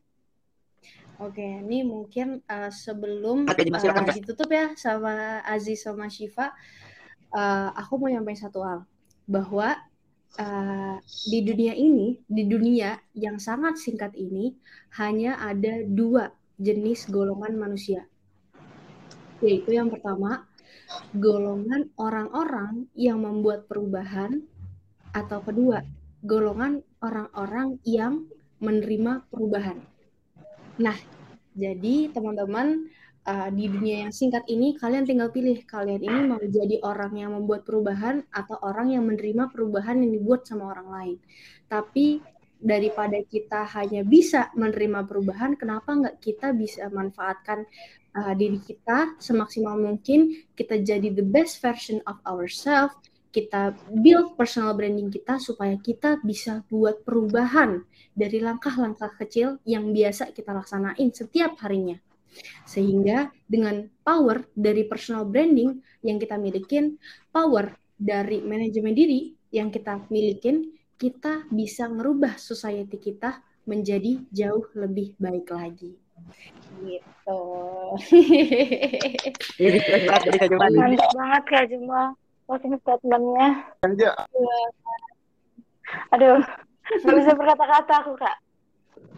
Oke, 1.20 1.44
ini 1.44 1.82
mungkin 1.84 2.40
uh, 2.48 2.72
sebelum 2.72 3.50
uh, 3.50 4.14
ditutup 4.16 4.48
ya 4.48 4.72
sama 4.80 5.44
Aziz 5.44 5.84
sama 5.84 6.08
Shiva, 6.08 6.54
uh, 7.34 7.74
aku 7.76 8.00
mau 8.00 8.08
nyampaikan 8.08 8.48
satu 8.48 8.64
hal 8.64 8.80
bahwa 9.28 9.76
uh, 10.40 10.98
di 11.04 11.40
dunia 11.44 11.74
ini, 11.74 12.18
di 12.26 12.48
dunia 12.48 12.98
yang 13.18 13.38
sangat 13.42 13.82
singkat 13.82 14.14
ini, 14.14 14.54
hanya 14.98 15.38
ada 15.42 15.84
dua 15.86 16.32
jenis 16.58 17.10
golongan 17.10 17.58
manusia. 17.58 18.06
Yaitu 19.42 19.78
yang 19.78 19.94
pertama, 19.94 20.50
golongan 21.14 21.90
orang-orang 21.98 22.90
yang 22.98 23.22
membuat 23.22 23.70
perubahan, 23.70 24.42
atau 25.14 25.42
kedua, 25.42 25.82
golongan 26.26 26.82
orang-orang 27.02 27.78
yang 27.86 28.26
menerima 28.58 29.26
perubahan. 29.30 29.78
Nah, 30.82 30.98
jadi 31.58 32.10
teman-teman 32.14 32.90
uh, 33.28 33.50
di 33.52 33.68
dunia 33.68 34.08
yang 34.08 34.14
singkat 34.16 34.48
ini 34.48 34.80
kalian 34.80 35.04
tinggal 35.04 35.30
pilih 35.30 35.60
kalian 35.68 36.00
ini 36.00 36.20
mau 36.26 36.40
jadi 36.40 36.80
orang 36.82 37.14
yang 37.20 37.36
membuat 37.36 37.68
perubahan 37.68 38.24
atau 38.32 38.56
orang 38.64 38.96
yang 38.96 39.04
menerima 39.04 39.52
perubahan 39.52 40.00
yang 40.00 40.16
dibuat 40.16 40.48
sama 40.48 40.72
orang 40.72 40.88
lain. 40.88 41.18
Tapi 41.68 42.24
daripada 42.58 43.22
kita 43.28 43.68
hanya 43.78 44.02
bisa 44.02 44.50
menerima 44.58 45.06
perubahan, 45.06 45.54
kenapa 45.60 45.94
nggak 45.94 46.18
kita 46.24 46.56
bisa 46.56 46.90
manfaatkan 46.90 47.68
uh, 48.18 48.34
diri 48.34 48.58
kita 48.64 49.20
semaksimal 49.22 49.78
mungkin, 49.78 50.34
kita 50.58 50.82
jadi 50.82 51.14
the 51.14 51.22
best 51.22 51.62
version 51.62 52.02
of 52.10 52.18
ourselves, 52.26 52.96
kita 53.30 53.78
build 54.02 54.34
personal 54.34 54.74
branding 54.74 55.14
kita 55.14 55.38
supaya 55.38 55.78
kita 55.78 56.18
bisa 56.26 56.66
buat 56.74 57.06
perubahan 57.06 57.86
dari 58.18 58.42
langkah-langkah 58.42 59.14
kecil 59.22 59.62
yang 59.68 59.94
biasa 59.94 60.34
kita 60.34 60.56
laksanain 60.56 61.14
setiap 61.14 61.54
harinya. 61.62 62.02
Sehingga 62.64 63.32
dengan 63.48 63.88
power 64.02 64.48
dari 64.54 64.86
personal 64.86 65.26
branding 65.28 65.80
yang 66.04 66.18
kita 66.18 66.36
milikin, 66.40 66.98
power 67.30 67.76
dari 67.98 68.44
manajemen 68.44 68.94
diri 68.94 69.34
yang 69.54 69.72
kita 69.74 70.06
milikin, 70.14 70.76
kita 70.98 71.46
bisa 71.50 71.90
merubah 71.90 72.38
society 72.38 72.98
kita 72.98 73.42
menjadi 73.68 74.24
jauh 74.32 74.66
lebih 74.78 75.14
baik 75.20 75.50
lagi. 75.52 75.94
Gitu. 76.82 77.42
Mantap 80.58 81.12
banget 81.14 81.44
Kak 81.46 81.64
Juma 81.70 82.16
closing 82.48 82.80
statementnya. 82.80 83.50
Aduh, 86.16 86.40
nggak 87.04 87.16
bisa 87.20 87.32
berkata-kata 87.36 87.94
aku 88.02 88.12
kak. 88.16 88.36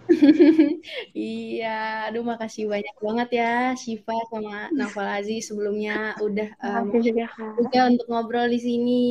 iya, 1.13 2.09
aduh 2.09 2.25
makasih 2.25 2.65
banyak 2.65 2.95
banget 2.97 3.29
ya 3.37 3.53
Shiva 3.77 4.17
sama 4.33 4.67
Nafalazi 4.73 5.39
sebelumnya 5.45 6.17
udah 6.17 6.49
um, 6.65 6.89
juga, 6.97 7.29
juga 7.57 7.79
untuk 7.87 8.05
ngobrol 8.09 8.49
di 8.49 8.59
sini. 8.59 9.05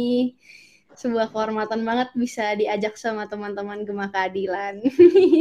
Sebuah 0.98 1.30
kehormatan 1.30 1.86
banget 1.86 2.10
bisa 2.18 2.58
diajak 2.58 2.98
sama 2.98 3.30
teman-teman 3.30 3.86
Gema 3.86 4.10
Keadilan. 4.10 4.82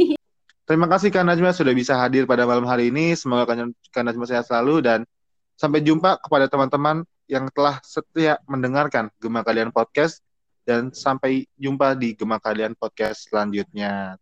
Terima 0.68 0.86
kasih 0.86 1.08
Kak 1.10 1.24
Najma 1.26 1.50
sudah 1.50 1.74
bisa 1.74 1.98
hadir 1.98 2.28
pada 2.28 2.46
malam 2.46 2.68
hari 2.68 2.94
ini. 2.94 3.16
Semoga 3.18 3.48
Kak 3.90 4.04
Najma 4.04 4.24
sehat 4.28 4.46
selalu 4.46 4.84
dan 4.84 5.02
sampai 5.58 5.82
jumpa 5.82 6.22
kepada 6.22 6.46
teman-teman 6.46 7.02
yang 7.28 7.50
telah 7.52 7.82
setia 7.82 8.40
mendengarkan 8.48 9.10
Gema 9.18 9.42
Kalian 9.44 9.74
Podcast 9.74 10.22
dan 10.62 10.94
sampai 10.94 11.44
jumpa 11.60 11.92
di 11.98 12.14
Gema 12.14 12.40
Kalian 12.40 12.72
Podcast 12.78 13.28
selanjutnya. 13.28 14.14